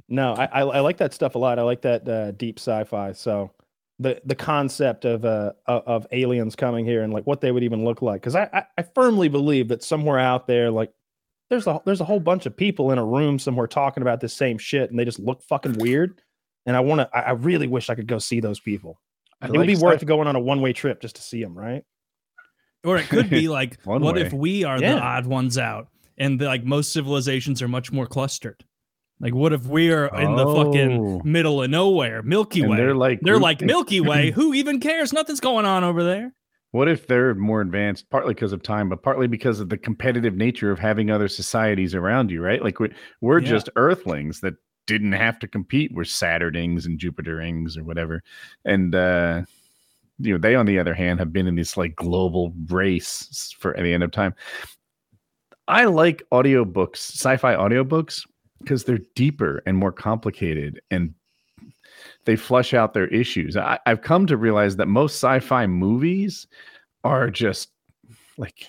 [0.09, 1.59] no, I, I I like that stuff a lot.
[1.59, 3.11] I like that uh, deep sci-fi.
[3.13, 3.51] So
[3.99, 7.63] the the concept of uh of, of aliens coming here and like what they would
[7.63, 10.91] even look like, because I, I I firmly believe that somewhere out there, like
[11.49, 14.33] there's a there's a whole bunch of people in a room somewhere talking about this
[14.33, 16.21] same shit, and they just look fucking weird.
[16.65, 17.09] And I want to.
[17.17, 18.99] I, I really wish I could go see those people.
[19.41, 21.21] I it would be like worth sci- going on a one way trip just to
[21.21, 21.83] see them, right?
[22.83, 24.21] or it could be like, what way.
[24.21, 25.87] if we are the odd ones out,
[26.17, 28.63] and the, like most civilizations are much more clustered.
[29.19, 30.63] Like, what if we are in the Oh.
[30.63, 32.77] fucking middle of nowhere, Milky And Way?
[32.77, 33.61] they're like they're like.
[33.73, 34.31] Milky Way.
[34.31, 35.11] Who even cares?
[35.13, 36.33] Nothing's going on over there.
[36.71, 40.35] What if they're more advanced, partly because of time, but partly because of the competitive
[40.35, 42.61] nature of having other societies around you, right?
[42.61, 42.89] Like we're,
[43.21, 43.49] we're Yeah.
[43.49, 44.53] just Earthlings that
[44.85, 45.91] didn't have to compete.
[45.93, 48.21] We're Saturnings and Jupiterings or whatever,
[48.65, 49.43] and uh,
[50.19, 53.73] you know, they on the other hand have been in this like global race for
[53.73, 54.33] the end of time.
[55.67, 58.25] I like audiobooks, sci-fi audiobooks,
[58.59, 61.13] because they're deeper and more complicated and
[62.25, 63.55] they flush out their issues.
[63.57, 66.47] I, I've come to realize that most sci-fi movies
[67.03, 67.69] are just
[68.37, 68.67] like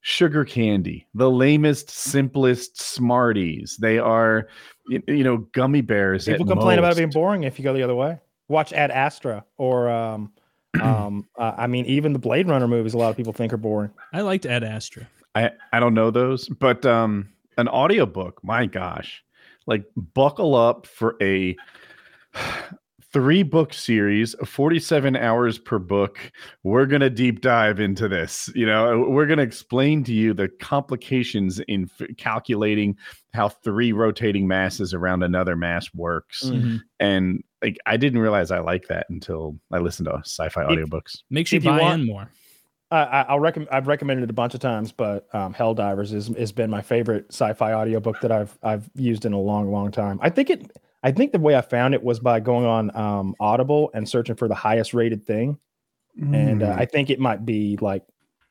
[0.00, 3.76] sugar candy, the lamest, simplest smarties.
[3.80, 4.48] They are,
[4.88, 6.26] you, you know, gummy bears.
[6.26, 8.18] People complain about it being boring if you go the other way.
[8.48, 10.32] Watch Ad Astra or, um,
[10.82, 12.94] um, uh, I mean, even the Blade Runner movies.
[12.94, 13.90] A lot of people think are boring.
[14.12, 15.06] I liked Ad Astra.
[15.34, 17.28] I I don't know those, but um,
[17.58, 19.22] an audiobook, my gosh,
[19.66, 21.56] like buckle up for a
[23.12, 26.18] three book series 47 hours per book.
[26.62, 29.04] We're going to deep dive into this you know?
[29.06, 32.96] We're going to explain to you the complications in f- calculating
[33.34, 36.44] how three rotating masses around another mass works.
[36.44, 36.76] Mm-hmm.
[37.00, 41.18] and like i didn't realize i like that until i listened to sci-fi If- audiobooks.
[41.30, 42.30] Makes you If you buy want- in more.
[42.92, 43.70] I, I, I'll recommend.
[43.70, 47.26] I've recommended it a bunch of times, but um, Helldivers is has been my favorite
[47.30, 50.18] sci-fi audiobook that I've I've used in a long, long time.
[50.22, 50.70] I think it.
[51.02, 54.36] I think the way I found it was by going on um, Audible and searching
[54.36, 55.58] for the highest rated thing,
[56.16, 56.68] and Mm.
[56.68, 58.04] uh, I think it might be like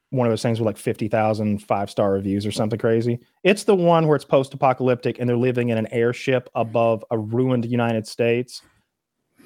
[0.10, 3.20] one of those things with like 50,000 five star reviews or something crazy.
[3.44, 7.18] It's the one where it's post apocalyptic and they're living in an airship above a
[7.18, 8.62] ruined United States.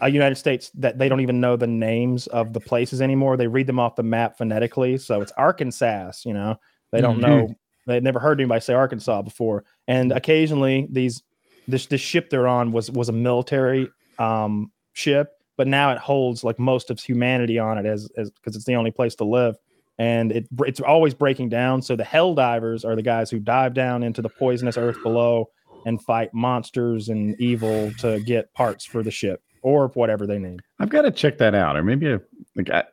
[0.01, 3.37] A United States that they don't even know the names of the places anymore.
[3.37, 4.97] They read them off the map phonetically.
[4.97, 6.59] So it's Arkansas, you know,
[6.91, 7.21] they don't Mhm.
[7.21, 7.55] know,
[7.87, 9.63] they'd never heard anybody say Arkansas before.
[9.87, 11.23] And occasionally these,
[11.67, 13.89] this, this ship they're on was, was a military
[14.19, 18.55] um, ship, but now it holds like most of humanity on it as, as, cause
[18.55, 19.55] it's the only place to live
[19.97, 21.81] and it it's always breaking down.
[21.81, 25.49] So the hell divers are the guys who dive down into the poisonous earth below
[25.85, 30.59] and fight monsters and evil to get parts for the ship or whatever they need.
[30.79, 32.21] i've got to check that out or maybe a,
[32.55, 32.83] like i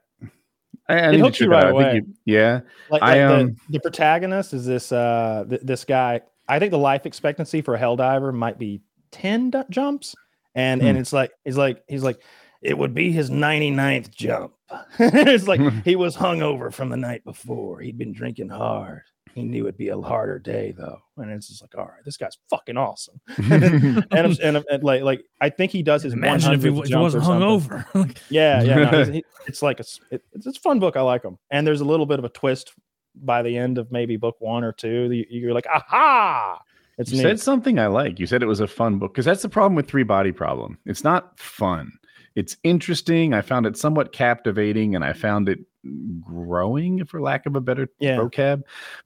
[0.88, 1.76] I, I need to check that right out.
[1.76, 2.60] I think you- yeah
[2.90, 6.22] Like, I, like um, the, the protagonist is this uh th- this guy.
[6.48, 8.80] I think the life expectancy for a hell diver might be
[9.12, 10.14] ten du- jumps,
[10.54, 11.00] and and Hmm.
[11.00, 12.20] it's like he's like he's like
[12.62, 14.54] it would be his 99th jump.
[14.98, 17.80] it's like he was hungover from the night before.
[17.80, 19.02] He'd been drinking hard.
[19.34, 22.16] He knew it'd be a harder day though, and it's just like, all right, this
[22.16, 23.20] guy's fucking awesome.
[23.38, 26.98] and, I'm, and, and like like I think he does his Imagine if he, w-
[26.98, 27.84] wasn't hungover.
[28.30, 28.90] Yeah, yeah.
[28.90, 30.96] no, he- it's like a, it- it's, it's a fun book.
[30.96, 32.72] I like him And there's a little bit of a twist
[33.14, 35.10] by the end of maybe book one or two.
[35.12, 36.60] You, you're like, aha!
[36.98, 37.22] It's You neat.
[37.22, 38.18] said something I like.
[38.20, 40.78] You said it was a fun book because that's the problem with Three Body Problem.
[40.86, 41.90] It's not fun.
[42.34, 43.34] It's interesting.
[43.34, 45.58] I found it somewhat captivating, and I found it
[46.20, 48.18] growing, for lack of a better Yeah.
[48.18, 48.62] vocab.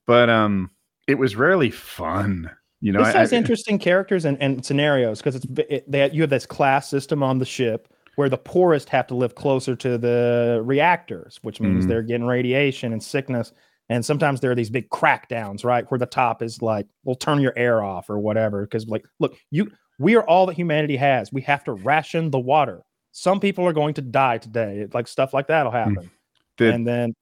[0.07, 0.71] But um,
[1.07, 2.51] it was rarely fun.
[2.81, 6.31] You know, this has interesting characters and, and scenarios because it's it, they, you have
[6.31, 10.61] this class system on the ship where the poorest have to live closer to the
[10.65, 11.89] reactors, which means Mhm.
[11.89, 13.53] they're getting radiation and sickness.
[13.89, 17.41] And sometimes there are these big crackdowns, right, where the top is like, "We'll turn
[17.41, 18.63] your air off" or whatever.
[18.63, 21.33] Because like, look, you we are all that humanity has.
[21.33, 22.83] We have to ration the water.
[23.13, 24.87] Some people are going to die today.
[24.93, 26.11] Like stuff like that'll happen.
[26.59, 27.15] The- and then,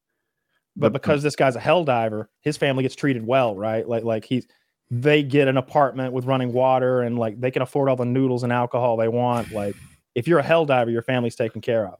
[0.76, 3.88] but because this guy's a hell diver, his family gets treated well, right?
[3.88, 4.46] Like like he's
[4.90, 8.42] they get an apartment with running water and like they can afford all the noodles
[8.42, 9.50] and alcohol they want.
[9.52, 9.74] Like
[10.14, 11.98] if you're a hell diver, your family's taken care of.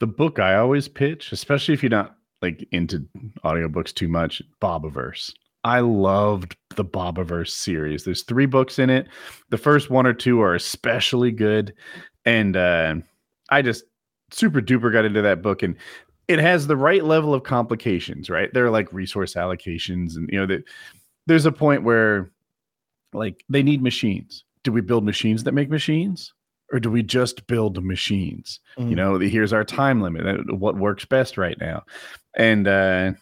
[0.00, 3.06] the book I always pitch, especially if you're not like into
[3.44, 5.32] audiobooks too much, Bobiverse.
[5.64, 8.04] I loved the Bobiverse series.
[8.04, 9.08] There's three books in it.
[9.50, 11.72] The first one or two are especially good.
[12.24, 12.96] And uh,
[13.50, 13.84] I just
[14.30, 15.62] super duper got into that book.
[15.62, 15.76] And
[16.28, 18.52] it has the right level of complications, right?
[18.52, 20.64] There are like resource allocations, and you know, that
[21.26, 22.30] there's a point where
[23.12, 24.44] like they need machines.
[24.64, 26.32] Do we build machines that make machines?
[26.72, 28.58] Or do we just build machines?
[28.76, 28.96] you Mm.
[28.96, 31.82] know here's our time limit uh, what works best right now
[32.36, 33.12] and uh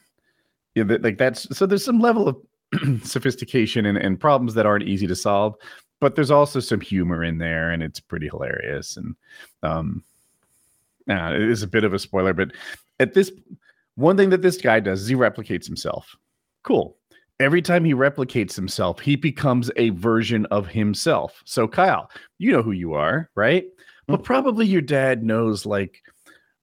[0.74, 2.36] yeah like that's so there's some level of
[3.04, 5.54] sophistication and, and problems that aren't easy to solve
[6.00, 9.14] but there's also some humor in there and it's pretty hilarious and
[9.62, 10.02] um
[11.08, 12.50] uh, it is a bit of a spoiler but
[13.00, 13.30] at this
[13.96, 16.16] one thing that this guy does is he replicates himself
[16.62, 16.96] cool
[17.40, 22.62] every time he replicates himself he becomes a version of himself so kyle you know
[22.62, 23.66] who you are right
[24.06, 26.02] but probably your dad knows like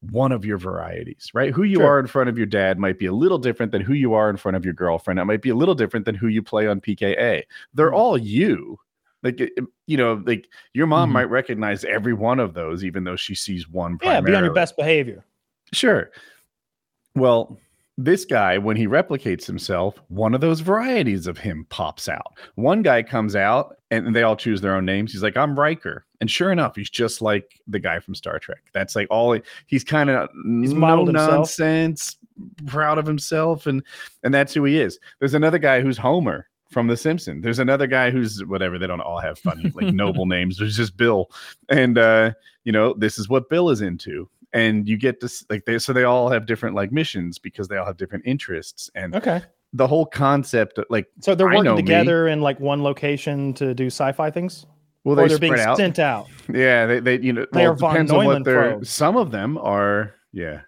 [0.09, 1.53] one of your varieties, right?
[1.53, 1.85] Who you Sure.
[1.87, 4.31] are in front of your dad might be a little different than who you are
[4.31, 5.19] in front of your girlfriend.
[5.19, 7.43] It might be a little different than who you play on PKA.
[7.75, 7.95] They're Mhm.
[7.95, 8.79] all you.
[9.21, 9.39] Like
[9.87, 11.13] you know, like your mom Mhm.
[11.13, 13.99] might recognize every one of those, even though she sees one.
[14.01, 15.23] Yeah, be on your best behavior.
[15.73, 16.11] Sure.
[17.15, 17.57] Well,
[17.97, 22.37] this guy, when he replicates himself, one of those varieties of him pops out.
[22.55, 25.11] One guy comes out and they all choose their own names.
[25.11, 26.05] He's like, I'm Riker.
[26.19, 28.63] And sure enough, he's just like the guy from Star Trek.
[28.73, 32.17] That's like all he, he's kind of no nonsense,
[32.67, 33.83] proud of himself, and
[34.23, 34.99] and that's who he is.
[35.19, 37.43] There's another guy who's Homer from The Simpsons.
[37.43, 38.77] There's another guy who's whatever.
[38.77, 40.57] They don't all have funny like noble names.
[40.57, 41.29] There's just Bill,
[41.69, 42.31] and uh,
[42.63, 44.29] you know this is what Bill is into.
[44.53, 47.77] And you get this like they so they all have different like missions because they
[47.77, 49.41] all have different interests and Okay.
[49.73, 51.81] the whole concept like So they're working me.
[51.81, 54.65] together in like one location to do sci-fi things,
[55.05, 56.27] well they they're being out sent out.
[56.53, 58.89] yeah they, they you know They well, are von depends on what they're probes.
[58.89, 60.61] some of them are yeah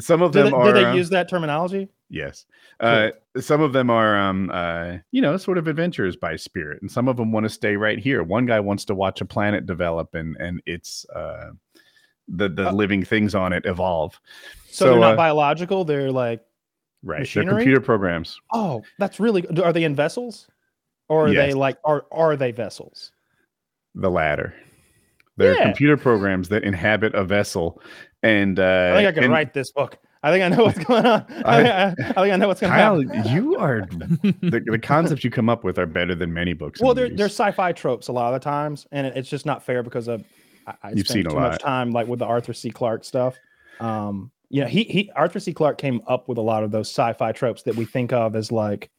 [0.00, 1.88] some of Do them they, are do they uh, use that terminology?
[2.10, 2.46] yes
[2.80, 6.90] uh some of them are um uh you know sort of adventures by spirit and
[6.90, 9.66] some of them want to stay right here one guy wants to watch a planet
[9.66, 11.50] develop and and it's uh
[12.28, 14.20] the the Uh, living things on it evolve
[14.66, 15.84] So, So, they're not uh, biological.
[15.84, 16.44] They're like,
[17.02, 17.46] right Machinery?
[17.46, 19.46] they're computer programs oh, that's really.
[19.62, 20.48] Are they in vessels,
[21.08, 23.12] or are they like are are they vessels?
[23.94, 24.54] the latter
[25.38, 25.62] they're Yeah.
[25.64, 27.80] computer programs that inhabit a vessel
[28.22, 29.96] and uh I think I can and- write this book.
[30.22, 31.24] I think I know what's going on.
[31.44, 33.32] I, I- think I know what's going Kyle, happen.
[33.32, 36.80] you are the, the concepts you come up with are better than many books.
[36.80, 39.62] Well, they're, they're sci-fi tropes a lot of the times, and it- it's just not
[39.62, 40.24] fair because of
[40.68, 41.52] I, I You've spent seen too lot.
[41.52, 42.70] much time like with the Arthur C.
[42.70, 43.36] Clarke stuff.
[43.80, 45.52] Um, you know, he he Arthur C.
[45.52, 48.50] Clarke came up with a lot of those sci-fi tropes that we think of as
[48.52, 48.90] like,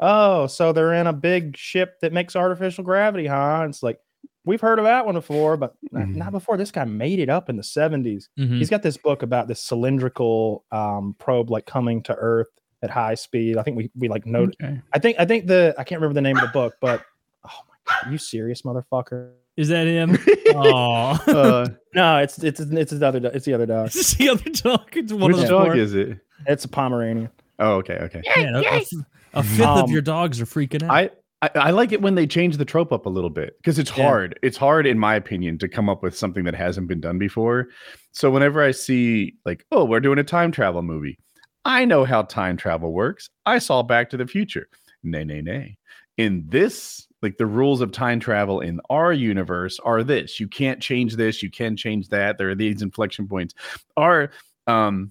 [0.00, 3.60] oh, so they're in a big ship that makes artificial gravity, huh?
[3.62, 3.98] And it's like
[4.46, 6.16] we've heard of that one before, but not- Mhm.
[6.16, 6.56] not before.
[6.58, 8.28] This guy made it up in the seventies.
[8.38, 8.58] Mhm.
[8.58, 12.48] He's got this book about this cylindrical um, probe like coming to Earth
[12.82, 13.56] at high speed.
[13.56, 14.56] I think we we like noted.
[14.62, 14.80] Okay.
[14.92, 17.02] I think I think the I can't remember the name of the book, but
[17.44, 19.32] oh my god, are you serious, motherfucker?
[19.56, 20.18] Is that him?
[20.56, 23.86] Oh, Uh, No, it's it's it's the other do- it's the other dog.
[23.94, 24.88] It's the other dog.
[24.92, 25.76] It's one which of the dog four.
[25.76, 26.18] is it?
[26.46, 27.30] It's a Pomeranian.
[27.58, 28.22] Oh, okay, okay.
[28.36, 28.88] Man, a, a f-
[29.34, 30.90] a fifth Um, of your dogs are freaking out.
[30.90, 31.10] I,
[31.42, 33.96] I I like it when they change the trope up a little bit because it's
[33.96, 34.04] Yeah.
[34.04, 34.38] hard.
[34.42, 37.68] It's hard, in my opinion, to come up with something that hasn't been done before.
[38.12, 41.18] So whenever I see like, oh, we're doing a time travel movie,
[41.64, 43.28] I know how time travel works.
[43.46, 44.68] I saw Back to the Future.
[45.02, 45.78] Nay, nay, nay.
[46.16, 50.80] In this, like the rules of time travel in our universe are this: you can't
[50.80, 52.38] change this, you can change that.
[52.38, 53.54] There are these inflection points.
[53.96, 54.30] Are
[54.68, 55.10] um,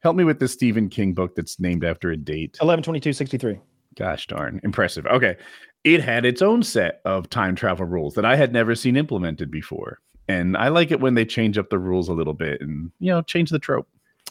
[0.00, 2.58] help me with the Stephen King book that's named after a date.
[2.60, 3.60] 11 22 63.
[3.96, 5.06] Gosh darn, impressive.
[5.06, 5.36] Okay.
[5.84, 9.50] It had its own set of time travel rules that I had never seen implemented
[9.50, 9.98] before.
[10.28, 13.10] And I like it when they change up the rules a little bit and, you
[13.10, 13.88] know, change the trope.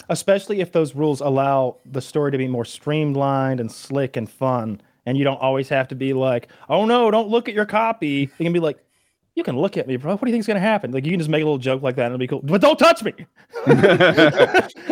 [0.10, 4.82] Especially if those rules allow the story to be more streamlined and slick and fun.
[5.12, 8.30] And you don't always have to be like, oh no, don't look at your copy.
[8.38, 8.78] You can be like,
[9.36, 10.14] you can look at me, bro.
[10.14, 10.92] What do you think's gonna happen?
[10.94, 12.40] Like you can just make a little joke like that and it'll be cool.
[12.42, 13.12] But don't touch me.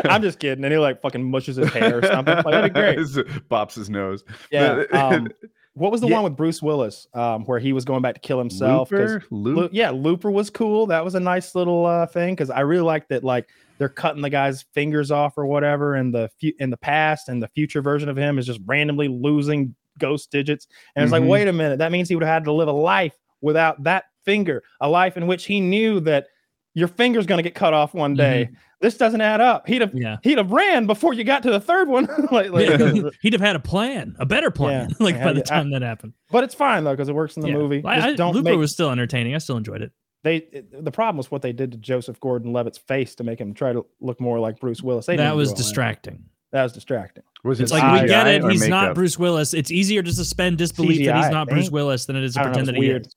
[0.06, 0.66] I'm just kidding.
[0.66, 2.36] And he like fucking mushes his hair or something.
[2.36, 2.98] Like, that'd be great.
[3.50, 4.26] Bops his nose.
[4.52, 4.84] Yeah.
[4.92, 5.30] Um,
[5.74, 6.16] what was the Yeah.
[6.16, 8.92] one with Bruce Willis, um, where he was going back to kill himself?
[8.92, 9.24] Looper?
[9.32, 9.58] Loop?
[9.58, 10.88] Lu- yeah, Looper was cool.
[10.88, 13.24] That was a nice little uh, thing because I really liked that.
[13.24, 13.48] Like
[13.78, 17.42] they're cutting the guy's fingers off or whatever, and the fu- in the past and
[17.42, 20.68] the future version of him is just randomly losing ghost digits.
[20.96, 21.20] And it's Mhm.
[21.22, 23.84] like, wait a minute, that means he would have had to live a life without
[23.84, 26.28] that finger, a life in which he knew that
[26.74, 28.50] your finger's going to get cut off one day.
[28.82, 29.68] This doesn't add up.
[29.68, 30.18] He'd have yeah.
[30.24, 32.06] he'd have ran before you got to the third one.
[32.32, 34.96] like, like- He'd have had a plan, a better plan, Yeah.
[35.04, 36.14] like by the time that happened.
[36.32, 37.56] but it's fine though because it works in the Yeah.
[37.56, 37.82] movie.
[37.84, 39.36] I, I, don't Looper make was still entertaining.
[39.36, 39.92] I still enjoyed it.
[40.24, 43.54] they it- the problem was what they did to Joseph Gordon-Levitt's face to make him
[43.54, 45.08] try to look more like Bruce Willis.
[45.08, 46.24] They that was distracting.
[46.52, 47.24] That was distracting.
[47.44, 48.44] Was It's it like we get it.
[48.44, 48.96] or He's not?
[48.96, 49.54] Bruce Willis.
[49.54, 51.70] It's easier to suspend disbelief that he's not Bruce.
[51.70, 52.58] Willis than it is to I don't know.
[52.58, 53.06] pretend that was he weird.
[53.08, 53.16] is.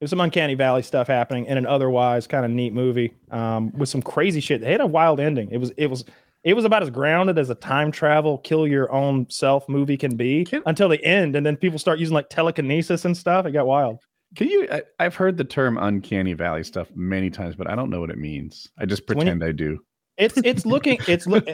[0.00, 3.88] There's some uncanny valley stuff happening in an otherwise kind of neat movie um, with
[3.90, 4.60] some crazy shit.
[4.62, 5.50] They had a wild ending.
[5.50, 6.04] It was it was
[6.42, 10.16] it was about as grounded as a time travel kill your own self movie can
[10.16, 13.44] be Can- until the end, and then people start using like telekinesis and stuff.
[13.44, 13.98] It got wild.
[14.36, 14.68] Can you?
[14.72, 18.08] I, I've heard the term uncanny valley stuff many times, but I don't know what
[18.10, 18.70] it means.
[18.78, 19.80] I just when you- pretend I do.
[20.20, 21.46] It's it's looking it's look.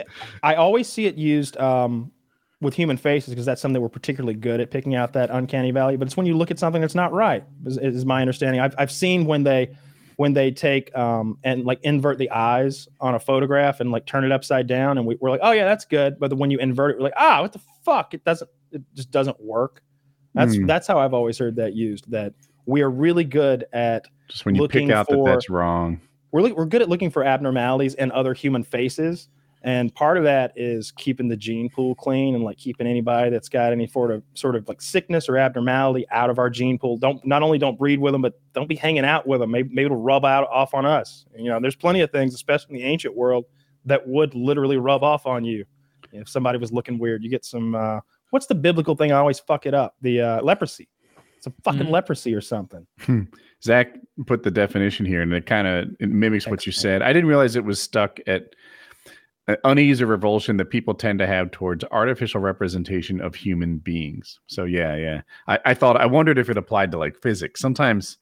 [0.43, 2.11] I always see it used um,
[2.61, 5.71] with human faces because that's something that we're particularly good at picking out that uncanny
[5.71, 5.97] valley.
[5.97, 7.43] But it's when you look at something that's not right.
[7.65, 8.59] Is, is my understanding.
[8.59, 9.75] I've I've seen when they
[10.17, 14.23] when they take um, and like invert the eyes on a photograph and like turn
[14.23, 16.19] it upside down, and we, we're like, oh yeah, that's good.
[16.19, 18.13] But when you invert it, we're like, ah, what the fuck?
[18.13, 18.49] It doesn't.
[18.71, 19.83] It just doesn't work.
[20.33, 20.65] That's Hmm.
[20.65, 22.09] that's how I've always heard that used.
[22.11, 22.33] That
[22.65, 26.01] we are really good at Just when you pick out that that's wrong.
[26.31, 29.29] We're we're good at looking for abnormalities in other human faces
[29.63, 33.49] and part of that is keeping the gene pool clean and like keeping anybody that's
[33.49, 36.97] got any sort of sort of like sickness or abnormality out of our gene pool
[36.97, 39.69] don't not only don't breed with them but don't be hanging out with them maybe,
[39.69, 42.81] maybe it'll rub out off on us you know there's plenty of things especially in
[42.81, 43.45] the ancient world
[43.85, 45.65] that would literally rub off on you
[46.11, 47.75] If somebody was looking weird, you get some.
[47.75, 49.11] Uh, what's the biblical thing?
[49.11, 49.95] I always fuck it up.
[50.01, 50.87] The uh, leprosy.
[51.37, 51.91] It's a fucking Mhm.
[51.91, 52.85] leprosy or something.
[53.63, 57.01] Zach put the definition here, and it kind of it mimics what you said.
[57.01, 58.53] I didn't realize it was stuck at
[59.63, 64.39] unease or revulsion that people tend to have towards artificial representation of human beings.
[64.47, 65.21] So yeah, yeah.
[65.47, 67.61] I, I thought I wondered if it applied to like physics.
[67.61, 68.17] Sometimes,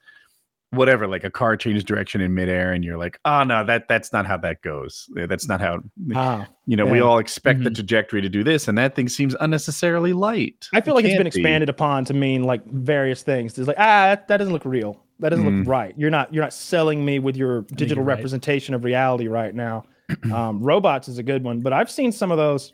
[0.76, 4.12] whatever, like a car changes direction in midair, and you're like, oh no, that that's
[4.14, 5.10] not how that goes.
[5.16, 5.80] That's not how.
[6.16, 7.76] Ah, You know, we all expect the Mhm.
[7.76, 10.68] trajectory to do this, and that thing seems unnecessarily light.
[10.74, 11.40] I feel It like it's been can't be.
[11.40, 13.58] expanded upon to mean like various things.
[13.58, 15.00] It's like ah, that, that doesn't look real.
[15.20, 15.60] That doesn't Mm.
[15.60, 15.94] look right.
[15.98, 18.16] You're not you're not selling me with your digital you're right.
[18.16, 19.86] representation of reality right now.
[20.34, 22.74] um, robots is a good one, but I've seen some of those.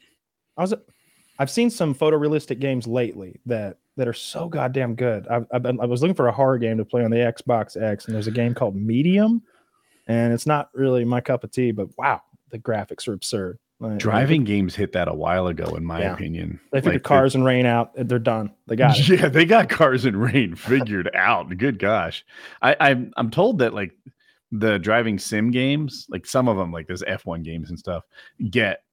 [0.58, 0.74] I was
[1.40, 5.28] I've seen some photorealistic games lately that that are so goddamn good.
[5.28, 7.82] I've, I've been, I was looking for a horror game to play on the Xbox
[7.82, 9.42] X, and there's a game called Medium,
[10.08, 13.60] and it's not really my cup of tea, but wow, the graphics are absurd.
[13.80, 16.14] Like, Driving games hit that a while ago, in my Yeah.
[16.14, 16.60] opinion.
[16.72, 17.92] They figured Like, cars and rain out.
[17.96, 18.52] They're done.
[18.68, 19.08] They got it.
[19.20, 21.58] Yeah, they got cars and rain figured out.
[21.58, 22.24] Good gosh,
[22.62, 23.92] I, I'm I'm told that like
[24.52, 28.04] the driving sim games, like some of them, like those F1 games and stuff,
[28.52, 28.84] get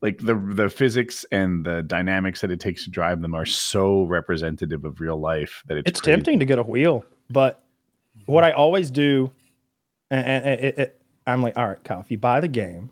[0.00, 4.04] like the the physics and the dynamics that it takes to drive them are so
[4.04, 6.16] representative of real life that it's, it's crazy.
[6.16, 7.62] tempting to get a wheel, but
[8.26, 9.30] what I always do,
[10.10, 12.90] and, and it, it, I'm like, all right, Kyle, if you buy the game,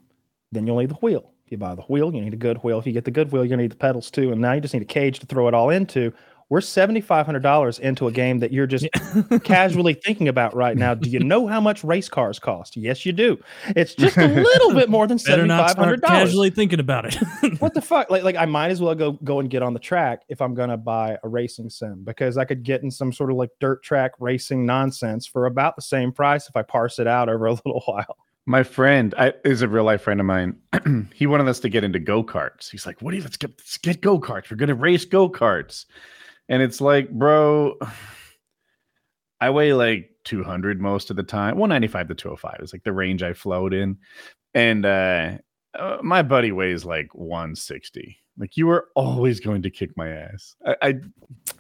[0.53, 1.33] then you'll need the wheel.
[1.45, 2.79] If you buy the wheel, you need a good wheel.
[2.79, 4.33] If you get the good wheel, you're gonna need the pedals too.
[4.33, 6.13] And now you just need a cage to throw it all into.
[6.49, 8.87] We're seventy five hundred dollars into a game that you're just
[9.43, 10.95] casually thinking about right now.
[10.95, 12.77] Do you know how much race cars cost?
[12.77, 13.37] Yes, you do.
[13.75, 16.29] It's just a little bit more than Better seventy not five hundred start dollars.
[16.29, 17.17] casually thinking about it.
[17.59, 18.11] what the fuck?
[18.11, 20.55] Like, like I might as well go go and get on the track if I'm
[20.55, 23.83] gonna buy a racing sim because I could get in some sort of like dirt
[23.83, 27.53] track racing nonsense for about the same price if I parse it out over a
[27.53, 28.19] little while.
[28.49, 30.57] My friend I, is a real life friend of mine.
[31.13, 32.71] he wanted us to get into go karts.
[32.71, 33.25] He's like, "What do you?
[33.25, 34.49] Let's get let's get go karts.
[34.49, 35.87] We're gonna race go karts."
[36.49, 37.79] And it's like, bro,
[39.41, 41.57] I weigh like 200 most of the time.
[41.59, 43.99] 195 to 205 is like the range I float in,
[44.55, 45.33] and uh,
[45.79, 48.17] uh, my buddy weighs like 160.
[48.39, 50.57] Like you are always going to kick my ass.
[50.67, 50.95] I, I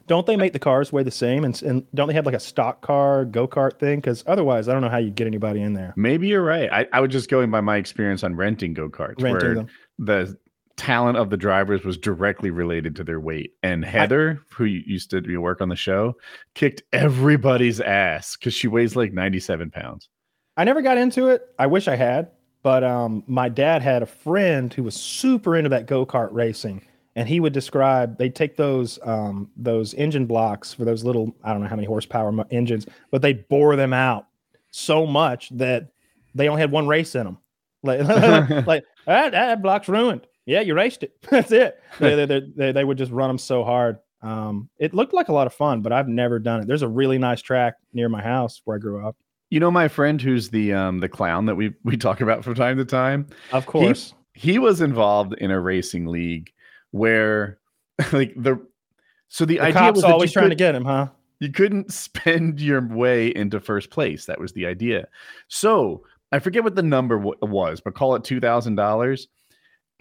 [0.06, 1.44] Don't they make the cars weigh the same?
[1.44, 4.00] And, and don't they have like a stock car go kart thing?
[4.00, 6.70] Because otherwise, I don't know how you get anybody in there maybe you're right.
[6.70, 9.68] I, I was just going by my experience on renting go karts, renting where them.
[9.98, 10.36] the
[10.76, 13.54] talent of the drivers was directly related to their weight.
[13.62, 16.16] And Heather, who used to work on the show,
[16.54, 20.08] kicked everybody's ass because she weighs like 97 pounds.
[20.56, 21.54] I never got into it.
[21.58, 22.30] I wish I had,
[22.62, 26.84] but um, my dad had a friend who was super into that go kart racing,
[27.14, 31.52] and he would describe they'd take those um, those engine blocks for those little I
[31.52, 34.26] don't know how many horsepower mo- engines, but they bore them out
[34.70, 35.90] so much that
[36.34, 37.38] they only had one race in them.
[37.82, 38.00] Like,
[38.66, 40.26] like that, that block's ruined.
[40.46, 41.12] Yeah, you raced it.
[41.30, 41.82] That's it.
[41.98, 43.98] They, they, they, they, would just run them so hard.
[44.20, 46.66] Um, it looked like a lot of fun, but I've never done it.
[46.66, 49.16] There's a really nice track near my house where I grew up.
[49.48, 52.54] You know my friend who's the um the clown that we we talk about from
[52.54, 53.28] time to time.
[53.52, 54.12] Of course.
[54.34, 56.52] He was involved in a racing league
[56.90, 57.58] where
[58.12, 58.60] like the
[59.28, 61.08] so the, The idea cops was always trying to get him, huh?
[61.40, 64.26] you couldn't spend your way into first place.
[64.26, 65.08] That was the idea.
[65.48, 69.28] So I forget what the number w- was, but call it two thousand dollars.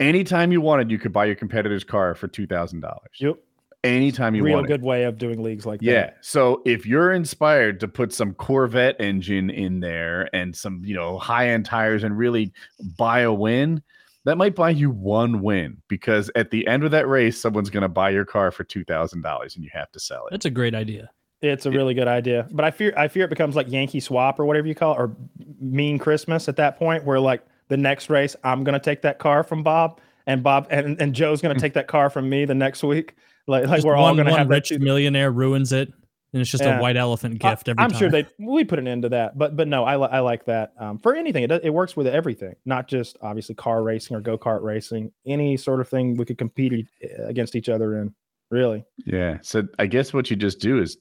[0.00, 3.10] Anytime you wanted, you could buy your competitor's car for two thousand dollars.
[3.18, 3.36] Yep.
[3.84, 4.46] Anytime you want.
[4.48, 4.68] Real wanted.
[4.68, 5.92] good way of doing leagues like Yeah.
[5.94, 6.10] that.
[6.14, 6.18] Yeah.
[6.20, 11.18] So if you're inspired to put some Corvette engine in there and some, you know,
[11.18, 12.52] high end tires and really
[12.98, 13.82] buy a win,
[14.24, 17.82] that might buy you one win because at the end of that race, someone's going
[17.82, 20.30] to buy your car for $2,000 and you have to sell it.
[20.32, 21.10] That's a great idea.
[21.42, 22.48] It's a really good idea.
[22.50, 24.98] But I fear I fear it becomes like Yankee swap or whatever you call it,
[24.98, 25.16] or
[25.60, 29.42] mean Christmas at that point where like the next race I'm gonna take that car
[29.42, 32.82] from Bob and Bob and, and Joe's gonna take that car from me the next
[32.82, 33.14] week.
[33.46, 35.92] Like like we're all gonna one have that rich two- millionaire ruins it,
[36.32, 36.78] and it's just Yeah.
[36.78, 37.98] a white elephant I- gift every I'm time.
[37.98, 40.44] sure they we put an end to that, but but no, I li- I like
[40.46, 41.44] that um, for anything.
[41.44, 45.12] It it works with everything, not just obviously car racing or go kart racing.
[45.26, 46.88] Any sort of thing we could compete
[47.24, 48.14] against each other in.
[48.50, 49.38] Really, Yeah.
[49.42, 50.96] So I guess what you just do is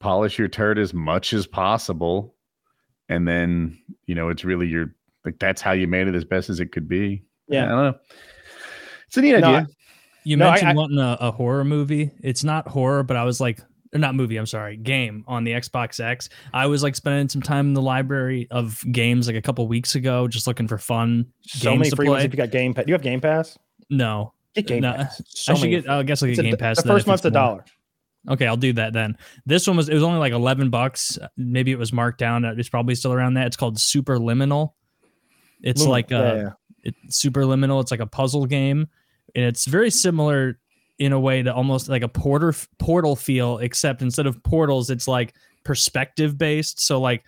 [0.00, 2.34] polish your turd as much as possible.
[3.08, 4.94] And then, you know, it's really your,
[5.28, 7.22] like, that's how you made it as best as it could be.
[7.48, 7.98] Yeah, I don't know.
[9.06, 9.68] It's a neat No, idea.
[10.24, 12.10] You No, mentioned I- wanting a, a horror movie.
[12.22, 13.60] It's not horror, but I was like,
[13.94, 14.36] not movie.
[14.36, 16.28] I'm sorry, game on the Xbox X.
[16.52, 19.94] I was like spending some time in the library of games like a couple weeks
[19.94, 22.24] ago, just looking for fun So games many to free ones play.
[22.26, 22.84] if you got Game Pass.
[22.84, 23.56] Do you have Game Pass?
[23.88, 25.22] No, Get Game No, Pass.
[25.28, 25.88] So I should many get.
[25.90, 26.82] I guess like It's a a- Game Pass.
[26.82, 27.64] The first if month's it's a dollar.
[28.28, 29.16] Okay, I'll do that then.
[29.46, 31.18] This one was it was only like eleven bucks.
[31.38, 32.44] Maybe it was marked down.
[32.44, 33.46] It's probably still around that.
[33.46, 34.72] It's called Superliminal.
[35.62, 36.54] It's like a
[36.84, 36.92] yeah.
[37.04, 37.80] It's Superliminal.
[37.82, 38.86] It's like a puzzle game,
[39.34, 40.58] and it's very similar
[40.98, 45.06] in a way to almost like a porter portal feel, except instead of portals, it's
[45.08, 45.34] like
[45.64, 46.80] perspective based.
[46.80, 47.24] So like,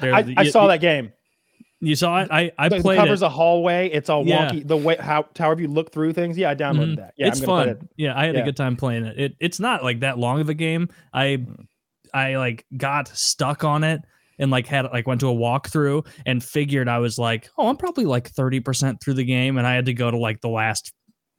[0.00, 1.12] I, I saw you- that game.
[1.80, 2.28] You saw it.
[2.32, 3.26] I I the, played covers it.
[3.26, 3.88] a hallway.
[3.90, 4.50] It's all Yeah.
[4.50, 4.66] wonky.
[4.66, 6.36] The way how however you look through things.
[6.36, 6.96] Yeah, I downloaded Mhm.
[6.96, 7.14] that.
[7.16, 7.68] Yeah, it's I'm fun.
[7.68, 7.82] it.
[7.96, 8.40] Yeah, I had Yeah.
[8.40, 9.16] a good time playing it.
[9.18, 10.88] It it's not like that long of a game.
[11.12, 11.44] I.
[12.14, 14.00] I like got stuck on it
[14.38, 17.76] and like had like went to a walkthrough and figured I was like, oh, I'm
[17.76, 20.92] probably like 30% through the game and I had to go to like the last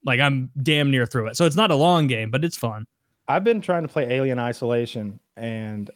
[0.05, 1.37] like I'm damn near through it.
[1.37, 2.85] So it's not a long game, but it's fun.
[3.27, 5.89] I've been trying to play Alien Isolation, and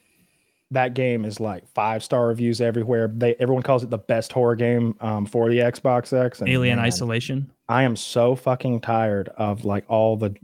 [0.70, 3.08] that game is like five star reviews everywhere.
[3.12, 6.42] They everyone calls it the best horror game um, for the Xbox X.
[6.42, 7.52] And Alien man, Isolation.
[7.68, 10.36] I am so fucking tired of like all the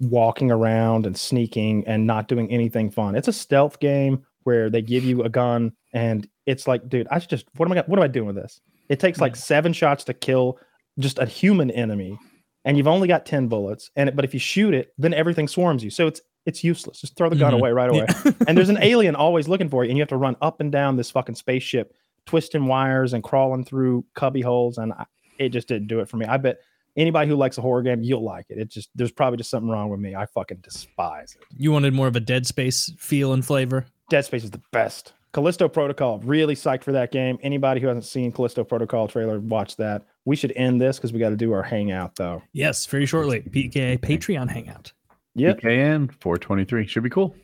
[0.00, 3.16] walking around and sneaking and not doing anything fun.
[3.16, 7.18] It's a stealth game where they give you a gun and it's like, dude, I
[7.18, 8.60] should just what am I what am I doing with this?
[8.88, 10.58] It takes like seven shots to kill
[10.98, 12.16] just a human enemy,
[12.64, 13.90] and you've only got 10 bullets.
[13.96, 15.90] And it, but if you shoot it, then everything swarms you.
[15.90, 17.00] So it's it's useless.
[17.00, 17.58] Just throw the gun Mhm.
[17.58, 18.06] away right away.
[18.24, 18.32] Yeah.
[18.46, 20.70] and there's an alien always looking for you, and you have to run up and
[20.70, 21.92] down this fucking spaceship,
[22.26, 25.04] twisting wires and crawling through cubby holes, and I,
[25.38, 26.24] it just didn't do it for me.
[26.26, 26.58] I bet
[26.96, 28.58] anybody who likes a horror game, you'll like it.
[28.58, 30.14] It just there's probably just something wrong with me.
[30.14, 31.44] I fucking despise it.
[31.58, 33.86] You wanted more of a Dead Space feel and flavor.
[34.08, 35.14] Dead Space is the best.
[35.32, 37.38] Callisto Protocol, really psyched for that game.
[37.42, 40.06] Anybody who hasn't seen Callisto Protocol trailer, watch that.
[40.24, 42.42] We should end this because we got to do our hangout though.
[42.52, 43.40] Yes, very shortly.
[43.40, 44.92] PKA Patreon hangout.
[45.34, 45.60] Yep.
[45.60, 47.36] PKN 423 should be cool.